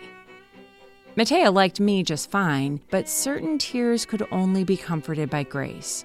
Matea 1.17 1.53
liked 1.53 1.81
me 1.81 2.03
just 2.03 2.31
fine, 2.31 2.81
but 2.91 3.09
certain 3.09 3.59
tears 3.59 4.05
could 4.05 4.27
only 4.31 4.65
be 4.65 4.77
comforted 4.77 5.31
by 5.31 5.43
Grace. 5.43 6.05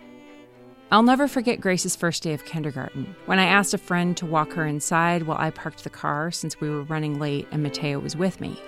I'll 0.90 1.04
never 1.04 1.28
forget 1.28 1.62
Grace's 1.62 1.96
first 1.96 2.24
day 2.24 2.34
of 2.34 2.44
kindergarten 2.44 3.16
when 3.26 3.40
I 3.40 3.46
asked 3.46 3.74
a 3.74 3.78
friend 3.78 4.16
to 4.18 4.26
walk 4.26 4.54
her 4.54 4.66
inside 4.66 5.24
while 5.24 5.38
I 5.38 5.50
parked 5.50 5.84
the 5.84 5.90
car 5.90 6.32
since 6.32 6.60
we 6.60 6.70
were 6.70 6.84
running 6.84 7.20
late 7.20 7.48
and 7.52 7.66
Matea 7.66 8.02
was 8.02 8.18
with 8.18 8.42
me. 8.42 8.60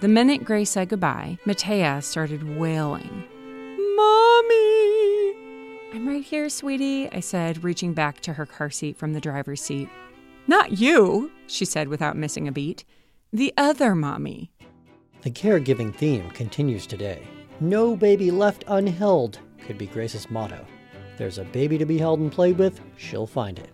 The 0.00 0.08
minute 0.08 0.44
Grace 0.44 0.70
said 0.70 0.90
goodbye, 0.90 1.38
Matea 1.46 2.02
started 2.02 2.58
wailing. 2.58 3.24
Mommy! 3.96 4.75
I'm 5.92 6.06
right 6.06 6.22
here, 6.22 6.48
sweetie, 6.48 7.08
I 7.12 7.20
said, 7.20 7.62
reaching 7.62 7.94
back 7.94 8.20
to 8.22 8.32
her 8.32 8.44
car 8.44 8.70
seat 8.70 8.96
from 8.96 9.12
the 9.12 9.20
driver's 9.20 9.62
seat. 9.62 9.88
Not 10.46 10.78
you, 10.78 11.30
she 11.46 11.64
said 11.64 11.88
without 11.88 12.16
missing 12.16 12.48
a 12.48 12.52
beat. 12.52 12.84
The 13.32 13.54
other 13.56 13.94
mommy. 13.94 14.50
The 15.22 15.30
caregiving 15.30 15.94
theme 15.94 16.30
continues 16.30 16.86
today. 16.86 17.26
No 17.60 17.96
baby 17.96 18.30
left 18.30 18.66
unheld 18.66 19.38
could 19.64 19.78
be 19.78 19.86
Grace's 19.86 20.30
motto. 20.30 20.64
There's 21.16 21.38
a 21.38 21.44
baby 21.44 21.78
to 21.78 21.86
be 21.86 21.98
held 21.98 22.20
and 22.20 22.30
played 22.30 22.58
with, 22.58 22.80
she'll 22.96 23.26
find 23.26 23.58
it. 23.58 23.70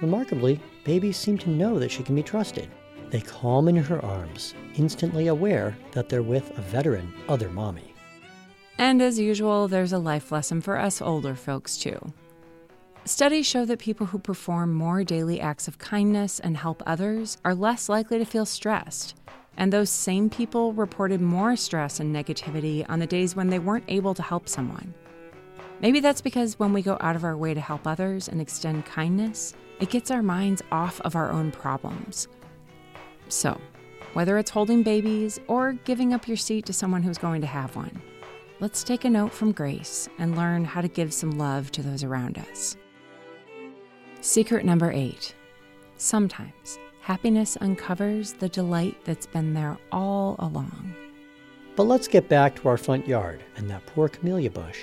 Remarkably, 0.00 0.60
babies 0.84 1.16
seem 1.16 1.36
to 1.38 1.50
know 1.50 1.78
that 1.78 1.90
she 1.90 2.02
can 2.02 2.14
be 2.14 2.22
trusted. 2.22 2.70
They 3.10 3.20
calm 3.20 3.68
in 3.68 3.76
her 3.76 4.04
arms, 4.04 4.54
instantly 4.76 5.26
aware 5.26 5.76
that 5.92 6.08
they're 6.08 6.22
with 6.22 6.56
a 6.56 6.62
veteran 6.62 7.12
other 7.28 7.50
mommy. 7.50 7.87
And 8.78 9.02
as 9.02 9.18
usual, 9.18 9.68
there's 9.68 9.92
a 9.92 9.98
life 9.98 10.32
lesson 10.32 10.60
for 10.60 10.78
us 10.78 11.02
older 11.02 11.34
folks, 11.34 11.76
too. 11.76 11.98
Studies 13.04 13.46
show 13.46 13.64
that 13.64 13.78
people 13.78 14.06
who 14.06 14.18
perform 14.18 14.72
more 14.72 15.02
daily 15.02 15.40
acts 15.40 15.68
of 15.68 15.78
kindness 15.78 16.40
and 16.40 16.56
help 16.56 16.82
others 16.86 17.38
are 17.44 17.54
less 17.54 17.88
likely 17.88 18.18
to 18.18 18.24
feel 18.24 18.46
stressed 18.46 19.14
and 19.58 19.72
those 19.72 19.90
same 19.90 20.30
people 20.30 20.72
reported 20.72 21.20
more 21.20 21.56
stress 21.56 22.00
and 22.00 22.14
negativity 22.14 22.86
on 22.88 23.00
the 23.00 23.06
days 23.06 23.34
when 23.34 23.48
they 23.48 23.58
weren't 23.58 23.84
able 23.88 24.14
to 24.14 24.22
help 24.22 24.48
someone. 24.48 24.94
Maybe 25.80 26.00
that's 26.00 26.20
because 26.20 26.58
when 26.58 26.72
we 26.72 26.80
go 26.80 26.96
out 27.00 27.16
of 27.16 27.24
our 27.24 27.36
way 27.36 27.54
to 27.54 27.60
help 27.60 27.86
others 27.86 28.28
and 28.28 28.40
extend 28.40 28.86
kindness, 28.86 29.54
it 29.80 29.90
gets 29.90 30.10
our 30.10 30.22
minds 30.22 30.62
off 30.70 31.00
of 31.00 31.16
our 31.16 31.30
own 31.30 31.50
problems. 31.50 32.28
So, 33.28 33.60
whether 34.12 34.38
it's 34.38 34.50
holding 34.50 34.82
babies 34.82 35.40
or 35.48 35.72
giving 35.72 36.14
up 36.14 36.26
your 36.26 36.36
seat 36.36 36.64
to 36.66 36.72
someone 36.72 37.02
who's 37.02 37.18
going 37.18 37.40
to 37.40 37.46
have 37.46 37.74
one, 37.76 38.00
let's 38.60 38.82
take 38.82 39.04
a 39.04 39.10
note 39.10 39.32
from 39.32 39.52
Grace 39.52 40.08
and 40.18 40.36
learn 40.36 40.64
how 40.64 40.80
to 40.80 40.88
give 40.88 41.12
some 41.12 41.32
love 41.32 41.70
to 41.72 41.82
those 41.82 42.02
around 42.02 42.38
us. 42.38 42.76
Secret 44.20 44.64
number 44.64 44.90
eight 44.90 45.34
sometimes 45.96 46.78
happiness 47.00 47.56
uncovers 47.60 48.34
the 48.34 48.48
delight 48.48 48.96
that's 49.04 49.26
been 49.26 49.54
there 49.54 49.78
all 49.92 50.36
along. 50.40 50.94
But 51.76 51.84
let's 51.84 52.08
get 52.08 52.28
back 52.28 52.56
to 52.56 52.68
our 52.68 52.76
front 52.76 53.06
yard 53.06 53.42
and 53.56 53.70
that 53.70 53.86
poor 53.86 54.08
camellia 54.08 54.50
bush. 54.50 54.80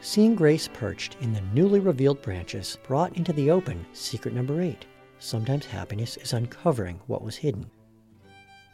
Seeing 0.00 0.36
Grace 0.36 0.68
perched 0.72 1.16
in 1.20 1.32
the 1.32 1.40
newly 1.52 1.80
revealed 1.80 2.22
branches 2.22 2.78
brought 2.86 3.16
into 3.16 3.32
the 3.32 3.50
open 3.50 3.84
secret 3.92 4.32
number 4.32 4.62
eight. 4.62 4.86
Sometimes 5.18 5.66
happiness 5.66 6.16
is 6.16 6.32
uncovering 6.32 7.00
what 7.08 7.22
was 7.22 7.36
hidden. 7.36 7.68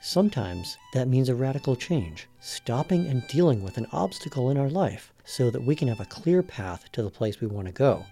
Sometimes 0.06 0.76
that 0.92 1.08
means 1.08 1.30
a 1.30 1.34
radical 1.34 1.74
change, 1.74 2.28
stopping 2.38 3.06
and 3.06 3.26
dealing 3.26 3.62
with 3.62 3.78
an 3.78 3.86
obstacle 3.90 4.50
in 4.50 4.58
our 4.58 4.68
life 4.68 5.14
so 5.24 5.48
that 5.48 5.64
we 5.64 5.74
can 5.74 5.88
have 5.88 5.98
a 5.98 6.04
clear 6.04 6.42
path 6.42 6.92
to 6.92 7.02
the 7.02 7.08
place 7.08 7.40
we 7.40 7.46
want 7.46 7.68
to 7.68 7.72
go. 7.72 8.04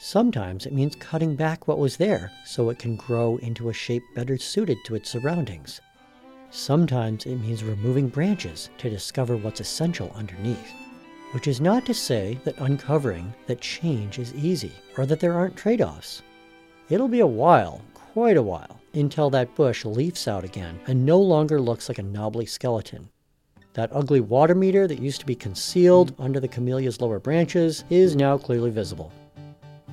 Sometimes 0.00 0.66
it 0.66 0.72
means 0.72 0.96
cutting 0.96 1.36
back 1.36 1.68
what 1.68 1.78
was 1.78 1.98
there 1.98 2.32
so 2.44 2.68
it 2.68 2.80
can 2.80 2.96
grow 2.96 3.36
into 3.36 3.68
a 3.68 3.72
shape 3.72 4.02
better 4.16 4.36
suited 4.36 4.76
to 4.86 4.96
its 4.96 5.08
surroundings. 5.08 5.80
Sometimes 6.50 7.26
it 7.26 7.36
means 7.36 7.62
removing 7.62 8.08
branches 8.08 8.68
to 8.78 8.90
discover 8.90 9.36
what's 9.36 9.60
essential 9.60 10.10
underneath. 10.16 10.72
Which 11.30 11.46
is 11.46 11.60
not 11.60 11.86
to 11.86 11.94
say 11.94 12.40
that 12.42 12.58
uncovering 12.58 13.32
that 13.46 13.60
change 13.60 14.18
is 14.18 14.34
easy 14.34 14.72
or 14.96 15.06
that 15.06 15.20
there 15.20 15.34
aren't 15.34 15.56
trade 15.56 15.80
offs. 15.80 16.22
It'll 16.90 17.06
be 17.06 17.20
a 17.20 17.26
while, 17.26 17.82
quite 18.18 18.36
a 18.36 18.42
while, 18.42 18.80
until 18.94 19.30
that 19.30 19.54
bush 19.54 19.84
leafs 19.84 20.26
out 20.26 20.42
again 20.42 20.76
and 20.88 21.06
no 21.06 21.20
longer 21.20 21.60
looks 21.60 21.88
like 21.88 22.00
a 22.00 22.02
knobbly 22.02 22.44
skeleton. 22.44 23.08
That 23.74 23.90
ugly 23.92 24.18
water 24.18 24.56
meter 24.56 24.88
that 24.88 24.98
used 24.98 25.20
to 25.20 25.26
be 25.26 25.36
concealed 25.36 26.12
under 26.18 26.40
the 26.40 26.48
camellia's 26.48 27.00
lower 27.00 27.20
branches 27.20 27.84
is 27.90 28.16
now 28.16 28.36
clearly 28.36 28.70
visible. 28.70 29.12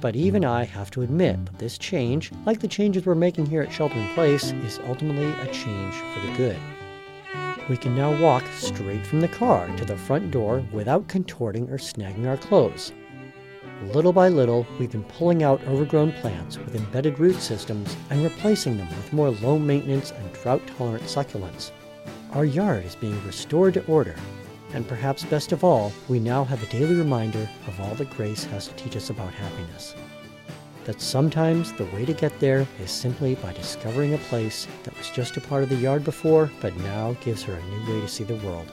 But 0.02 0.16
even 0.16 0.44
I 0.44 0.64
have 0.64 0.90
to 0.92 1.04
admit 1.04 1.46
that 1.46 1.60
this 1.60 1.78
change, 1.78 2.32
like 2.48 2.60
the 2.60 2.68
changes 2.68 3.06
we're 3.06 3.14
making 3.14 3.46
here 3.46 3.62
at 3.62 3.72
Shelter 3.72 4.00
in 4.00 4.12
Place, 4.16 4.54
is 4.54 4.80
ultimately 4.88 5.30
a 5.48 5.54
change 5.54 5.94
for 5.94 6.26
the 6.26 6.34
good. 6.36 6.58
We 7.70 7.78
can 7.78 7.96
now 7.96 8.20
walk 8.20 8.44
straight 8.56 9.06
from 9.06 9.22
the 9.22 9.28
car 9.28 9.68
to 9.78 9.86
the 9.86 9.98
front 9.98 10.32
door 10.32 10.66
without 10.72 11.08
contorting 11.08 11.70
or 11.70 11.78
snagging 11.78 12.26
our 12.28 12.38
clothes. 12.38 12.92
Little 13.84 14.14
by 14.14 14.30
little, 14.30 14.66
we've 14.80 14.92
been 14.92 15.04
pulling 15.04 15.44
out 15.44 15.62
overgrown 15.68 16.14
plants 16.14 16.58
with 16.58 16.76
embedded 16.76 17.20
root 17.20 17.36
systems 17.42 17.96
and 18.10 18.24
replacing 18.24 18.78
them 18.78 18.88
with 18.88 19.14
more 19.14 19.30
low 19.30 19.60
maintenance 19.60 20.12
and 20.12 20.34
drought 20.34 20.62
tolerant 20.78 21.04
succulents. 21.04 21.72
Our 22.32 22.46
yard 22.46 22.86
is 22.86 22.96
being 22.96 23.22
restored 23.26 23.74
to 23.74 23.86
order, 23.86 24.16
and 24.74 24.88
perhaps 24.88 25.26
best 25.26 25.52
of 25.52 25.64
all, 25.64 25.92
we 26.08 26.20
now 26.20 26.46
have 26.46 26.64
a 26.64 26.68
daily 26.68 26.96
reminder 26.96 27.50
of 27.68 27.80
all 27.82 27.96
that 27.96 28.16
Grace 28.16 28.46
has 28.46 28.68
to 28.70 28.74
teach 28.76 28.96
us 28.96 29.10
about 29.10 29.34
happiness. 29.34 29.94
That 30.86 31.02
sometimes 31.02 31.74
the 31.74 31.86
way 31.86 32.06
to 32.06 32.14
get 32.14 32.40
there 32.40 32.66
is 32.82 32.92
simply 32.92 33.36
by 33.36 33.54
discovering 33.54 34.14
a 34.14 34.20
place 34.20 34.68
that 34.84 34.98
was 34.98 35.10
just 35.10 35.36
a 35.36 35.42
part 35.42 35.64
of 35.64 35.70
the 35.70 35.76
yard 35.76 36.04
before, 36.04 36.50
but 36.62 36.76
now 36.78 37.16
gives 37.22 37.44
her 37.44 37.56
a 37.56 37.64
new 37.64 37.94
way 37.94 38.02
to 38.02 38.08
see 38.08 38.24
the 38.24 38.36
world. 38.36 38.72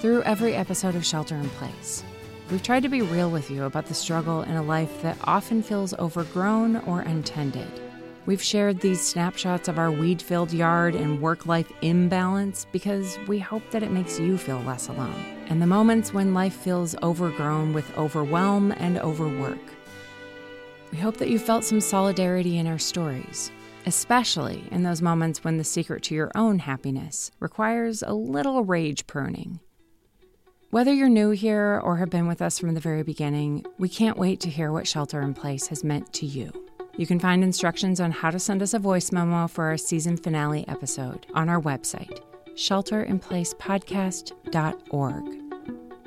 Through 0.00 0.22
every 0.22 0.54
episode 0.54 0.94
of 0.94 1.04
Shelter 1.04 1.36
in 1.36 1.48
Place, 1.50 2.02
we've 2.50 2.62
tried 2.62 2.82
to 2.82 2.88
be 2.88 3.02
real 3.02 3.30
with 3.30 3.50
you 3.50 3.64
about 3.64 3.86
the 3.86 3.94
struggle 3.94 4.42
in 4.42 4.56
a 4.56 4.62
life 4.62 5.02
that 5.02 5.18
often 5.24 5.62
feels 5.62 5.94
overgrown 5.94 6.76
or 6.76 7.00
untended. 7.00 7.68
We've 8.26 8.42
shared 8.42 8.80
these 8.80 9.00
snapshots 9.00 9.68
of 9.68 9.78
our 9.78 9.90
weed 9.90 10.20
filled 10.20 10.52
yard 10.52 10.94
and 10.94 11.20
work 11.20 11.46
life 11.46 11.72
imbalance 11.80 12.66
because 12.72 13.18
we 13.26 13.38
hope 13.38 13.62
that 13.70 13.82
it 13.82 13.90
makes 13.90 14.20
you 14.20 14.36
feel 14.36 14.60
less 14.60 14.88
alone. 14.88 15.24
And 15.48 15.62
the 15.62 15.66
moments 15.66 16.12
when 16.12 16.34
life 16.34 16.54
feels 16.54 16.94
overgrown 17.02 17.72
with 17.72 17.96
overwhelm 17.96 18.72
and 18.72 18.98
overwork. 18.98 19.58
We 20.92 20.98
hope 20.98 21.16
that 21.18 21.30
you 21.30 21.38
felt 21.38 21.64
some 21.64 21.80
solidarity 21.80 22.58
in 22.58 22.66
our 22.66 22.78
stories, 22.78 23.50
especially 23.86 24.64
in 24.70 24.82
those 24.82 25.02
moments 25.02 25.42
when 25.42 25.56
the 25.56 25.64
secret 25.64 26.02
to 26.04 26.14
your 26.14 26.30
own 26.34 26.58
happiness 26.58 27.30
requires 27.40 28.02
a 28.02 28.12
little 28.12 28.64
rage 28.64 29.06
pruning. 29.06 29.60
Whether 30.70 30.92
you're 30.92 31.08
new 31.08 31.30
here 31.30 31.80
or 31.82 31.96
have 31.96 32.10
been 32.10 32.26
with 32.26 32.42
us 32.42 32.58
from 32.58 32.74
the 32.74 32.80
very 32.80 33.02
beginning, 33.02 33.64
we 33.78 33.88
can't 33.88 34.18
wait 34.18 34.38
to 34.40 34.50
hear 34.50 34.70
what 34.70 34.86
Shelter 34.86 35.22
in 35.22 35.32
Place 35.32 35.68
has 35.68 35.82
meant 35.82 36.12
to 36.12 36.26
you. 36.26 36.52
You 36.98 37.06
can 37.06 37.18
find 37.18 37.42
instructions 37.42 38.00
on 38.00 38.10
how 38.10 38.30
to 38.30 38.38
send 38.38 38.60
us 38.60 38.74
a 38.74 38.78
voice 38.78 39.10
memo 39.10 39.48
for 39.48 39.64
our 39.64 39.78
season 39.78 40.18
finale 40.18 40.68
episode 40.68 41.26
on 41.32 41.48
our 41.48 41.58
website, 41.58 42.20
shelterinplacepodcast.org. 42.50 45.24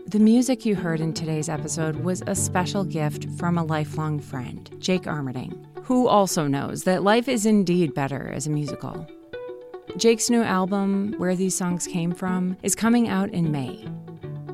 The 0.05 0.19
music 0.19 0.63
you 0.63 0.75
heard 0.75 1.01
in 1.01 1.15
today's 1.15 1.49
episode 1.49 1.95
was 1.95 2.21
a 2.27 2.35
special 2.35 2.83
gift 2.83 3.27
from 3.39 3.57
a 3.57 3.63
lifelong 3.63 4.19
friend, 4.19 4.69
Jake 4.77 5.05
Armerding, 5.05 5.65
who 5.85 6.07
also 6.07 6.45
knows 6.45 6.83
that 6.83 7.01
life 7.01 7.27
is 7.27 7.47
indeed 7.47 7.95
better 7.95 8.31
as 8.31 8.45
a 8.45 8.51
musical. 8.51 9.07
Jake's 9.97 10.29
new 10.29 10.43
album, 10.43 11.15
Where 11.17 11.35
These 11.35 11.55
Songs 11.55 11.87
Came 11.87 12.11
From, 12.11 12.57
is 12.61 12.75
coming 12.75 13.09
out 13.09 13.31
in 13.31 13.51
May. 13.51 13.83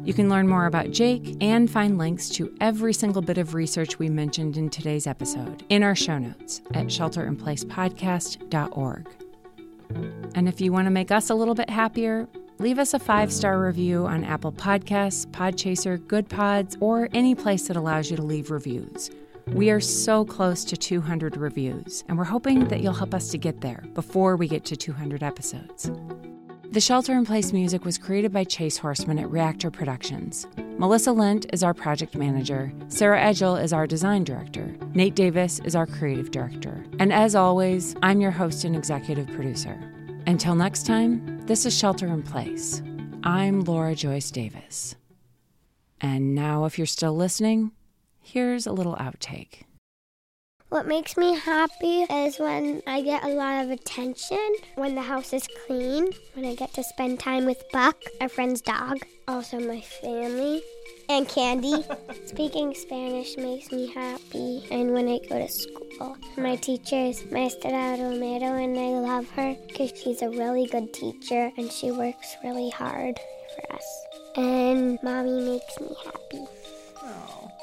You 0.07 0.13
can 0.13 0.29
learn 0.29 0.47
more 0.47 0.67
about 0.67 0.91
Jake 0.91 1.35
and 1.41 1.69
find 1.69 1.97
links 1.97 2.29
to 2.29 2.55
every 2.61 2.93
single 2.93 3.21
bit 3.21 3.37
of 3.37 3.53
research 3.53 3.99
we 3.99 4.07
mentioned 4.07 4.55
in 4.55 4.69
today's 4.69 5.05
episode 5.05 5.65
in 5.67 5.83
our 5.83 5.95
show 5.95 6.17
notes 6.17 6.61
at 6.73 6.85
shelterinplacepodcast.org. 6.85 9.09
And 10.33 10.47
if 10.47 10.61
you 10.61 10.71
want 10.71 10.85
to 10.85 10.91
make 10.91 11.11
us 11.11 11.29
a 11.29 11.35
little 11.35 11.55
bit 11.55 11.69
happier, 11.69 12.25
leave 12.57 12.79
us 12.79 12.93
a 12.93 12.99
five 12.99 13.33
star 13.33 13.61
review 13.61 14.05
on 14.05 14.23
Apple 14.23 14.53
Podcasts, 14.53 15.27
Podchaser, 15.27 16.07
Good 16.07 16.29
Pods, 16.29 16.77
or 16.79 17.09
any 17.13 17.35
place 17.35 17.67
that 17.67 17.75
allows 17.75 18.09
you 18.09 18.15
to 18.15 18.23
leave 18.23 18.49
reviews. 18.49 19.11
We 19.47 19.71
are 19.71 19.81
so 19.81 20.23
close 20.23 20.63
to 20.63 20.77
200 20.77 21.35
reviews, 21.35 22.05
and 22.07 22.17
we're 22.17 22.23
hoping 22.23 22.69
that 22.69 22.79
you'll 22.79 22.93
help 22.93 23.13
us 23.13 23.29
to 23.31 23.37
get 23.37 23.59
there 23.59 23.83
before 23.93 24.37
we 24.37 24.47
get 24.47 24.63
to 24.65 24.77
200 24.77 25.21
episodes. 25.21 25.91
The 26.71 26.81
Shelter 26.81 27.13
in 27.13 27.25
Place 27.25 27.53
music 27.53 27.85
was 27.85 27.97
created 27.97 28.33
by 28.33 28.43
Chase 28.43 28.77
Horseman 28.77 29.19
at 29.19 29.31
Reactor 29.31 29.71
Productions. 29.71 30.45
Melissa 30.77 31.13
Lent 31.13 31.45
is 31.53 31.63
our 31.63 31.73
project 31.73 32.13
manager, 32.13 32.73
Sarah 32.89 33.21
Edgel 33.21 33.55
is 33.55 33.71
our 33.71 33.87
design 33.87 34.25
director, 34.25 34.75
Nate 34.93 35.15
Davis 35.15 35.59
is 35.59 35.77
our 35.77 35.85
creative 35.87 36.29
director. 36.29 36.85
And 36.99 37.13
as 37.13 37.35
always, 37.35 37.95
I'm 38.03 38.19
your 38.19 38.31
host 38.31 38.65
and 38.65 38.75
executive 38.75 39.27
producer. 39.27 39.79
Until 40.27 40.55
next 40.55 40.85
time, 40.85 41.41
this 41.45 41.65
is 41.65 41.75
Shelter 41.75 42.07
in 42.07 42.21
Place. 42.21 42.81
I'm 43.23 43.61
Laura 43.61 43.95
Joyce 43.95 44.29
Davis. 44.29 44.97
And 46.01 46.35
now, 46.35 46.65
if 46.65 46.77
you're 46.77 46.85
still 46.85 47.15
listening, 47.15 47.71
here's 48.21 48.67
a 48.67 48.73
little 48.73 48.97
outtake. 48.97 49.63
What 50.69 50.85
makes 50.85 51.15
me 51.15 51.33
happy 51.33 52.01
is 52.01 52.39
when 52.39 52.81
I 52.85 53.01
get 53.01 53.23
a 53.23 53.29
lot 53.29 53.63
of 53.63 53.71
attention, 53.71 54.53
when 54.75 54.95
the 54.95 55.01
house 55.01 55.31
is 55.31 55.47
clean, 55.65 56.09
when 56.33 56.43
I 56.43 56.55
get 56.55 56.73
to 56.73 56.83
spend 56.83 57.21
time 57.21 57.45
with 57.45 57.63
Buck, 57.71 57.95
our 58.19 58.27
friend's 58.27 58.59
dog, 58.59 58.97
also 59.29 59.61
my 59.61 59.79
family, 59.79 60.61
and 61.07 61.25
Candy. 61.25 61.85
Speaking 62.25 62.75
Spanish 62.75 63.37
makes 63.37 63.71
me 63.71 63.87
happy, 63.93 64.67
and 64.69 64.91
when 64.91 65.07
I 65.07 65.19
go 65.29 65.39
to 65.39 65.47
school. 65.47 66.17
My 66.37 66.57
teacher 66.57 66.97
is 66.97 67.23
Maestra 67.31 67.71
Romero, 67.97 68.61
and 68.61 68.77
I 68.77 68.99
love 68.99 69.29
her 69.31 69.55
because 69.67 69.93
she's 69.97 70.21
a 70.21 70.29
really 70.29 70.67
good 70.67 70.93
teacher 70.93 71.49
and 71.57 71.71
she 71.71 71.91
works 71.91 72.35
really 72.43 72.71
hard 72.71 73.17
for 73.55 73.73
us. 73.73 74.05
And 74.35 74.99
mommy 75.01 75.39
makes 75.49 75.79
me 75.79 75.95
happy. 76.03 76.45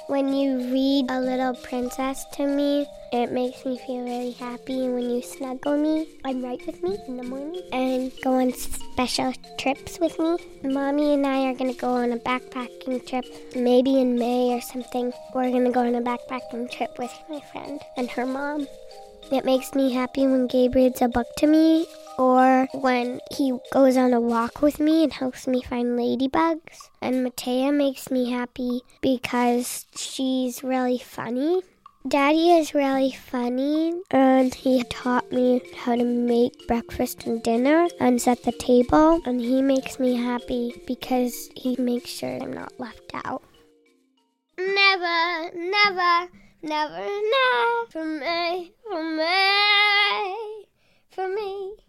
When 0.06 0.34
you 0.34 0.58
read 0.70 1.06
A 1.10 1.18
Little 1.18 1.54
Princess 1.54 2.26
to 2.34 2.46
me, 2.46 2.86
it 3.10 3.32
makes 3.32 3.64
me 3.64 3.78
feel 3.78 4.04
really 4.04 4.32
happy. 4.32 4.88
When 4.88 5.08
you 5.08 5.22
snuggle 5.22 5.78
me 5.78 6.06
and 6.24 6.42
write 6.42 6.66
with 6.66 6.82
me 6.82 6.98
in 7.08 7.16
the 7.16 7.22
morning 7.22 7.62
and 7.72 8.12
go 8.22 8.34
on 8.34 8.52
special 8.52 9.32
trips 9.58 9.98
with 9.98 10.18
me, 10.18 10.36
mommy 10.62 11.14
and 11.14 11.26
I 11.26 11.46
are 11.46 11.54
going 11.54 11.72
to 11.72 11.80
go 11.80 11.88
on 11.88 12.12
a 12.12 12.18
backpacking 12.18 13.06
trip, 13.08 13.24
maybe 13.56 13.98
in 13.98 14.18
May 14.18 14.52
or 14.54 14.60
something. 14.60 15.12
We're 15.34 15.50
going 15.50 15.64
to 15.64 15.70
go 15.70 15.80
on 15.80 15.94
a 15.94 16.02
backpacking 16.02 16.70
trip 16.70 16.98
with 16.98 17.12
my 17.30 17.40
friend 17.52 17.80
and 17.96 18.10
her 18.10 18.26
mom. 18.26 18.66
It 19.32 19.44
makes 19.46 19.74
me 19.74 19.92
happy 19.92 20.26
when 20.26 20.48
Gabe 20.48 20.74
reads 20.74 21.00
a 21.00 21.08
book 21.08 21.28
to 21.38 21.46
me 21.46 21.86
or 22.18 22.68
when 22.74 23.20
he 23.32 23.52
goes 23.72 23.96
on 23.96 24.12
a 24.12 24.20
walk 24.20 24.62
with 24.62 24.80
me 24.80 25.04
and 25.04 25.12
helps 25.12 25.46
me 25.46 25.62
find 25.62 25.98
ladybugs. 25.98 26.90
And 27.00 27.26
Matea 27.26 27.74
makes 27.74 28.10
me 28.10 28.30
happy 28.30 28.82
because 29.00 29.86
she's 29.96 30.62
really 30.62 30.98
funny. 30.98 31.62
Daddy 32.06 32.50
is 32.50 32.74
really 32.74 33.12
funny 33.12 33.94
and 34.10 34.54
he 34.54 34.84
taught 34.84 35.32
me 35.32 35.62
how 35.74 35.96
to 35.96 36.04
make 36.04 36.66
breakfast 36.68 37.24
and 37.24 37.42
dinner 37.42 37.88
and 37.98 38.20
set 38.20 38.42
the 38.42 38.52
table. 38.52 39.22
And 39.24 39.40
he 39.40 39.62
makes 39.62 39.98
me 39.98 40.14
happy 40.14 40.82
because 40.86 41.48
he 41.56 41.76
makes 41.78 42.10
sure 42.10 42.42
I'm 42.42 42.52
not 42.52 42.78
left 42.78 43.10
out. 43.24 43.42
Never, 44.58 45.50
never, 45.56 46.28
never, 46.62 47.00
never 47.00 47.86
for 47.90 48.04
me, 48.04 48.72
for 51.10 51.28
me. 51.28 51.74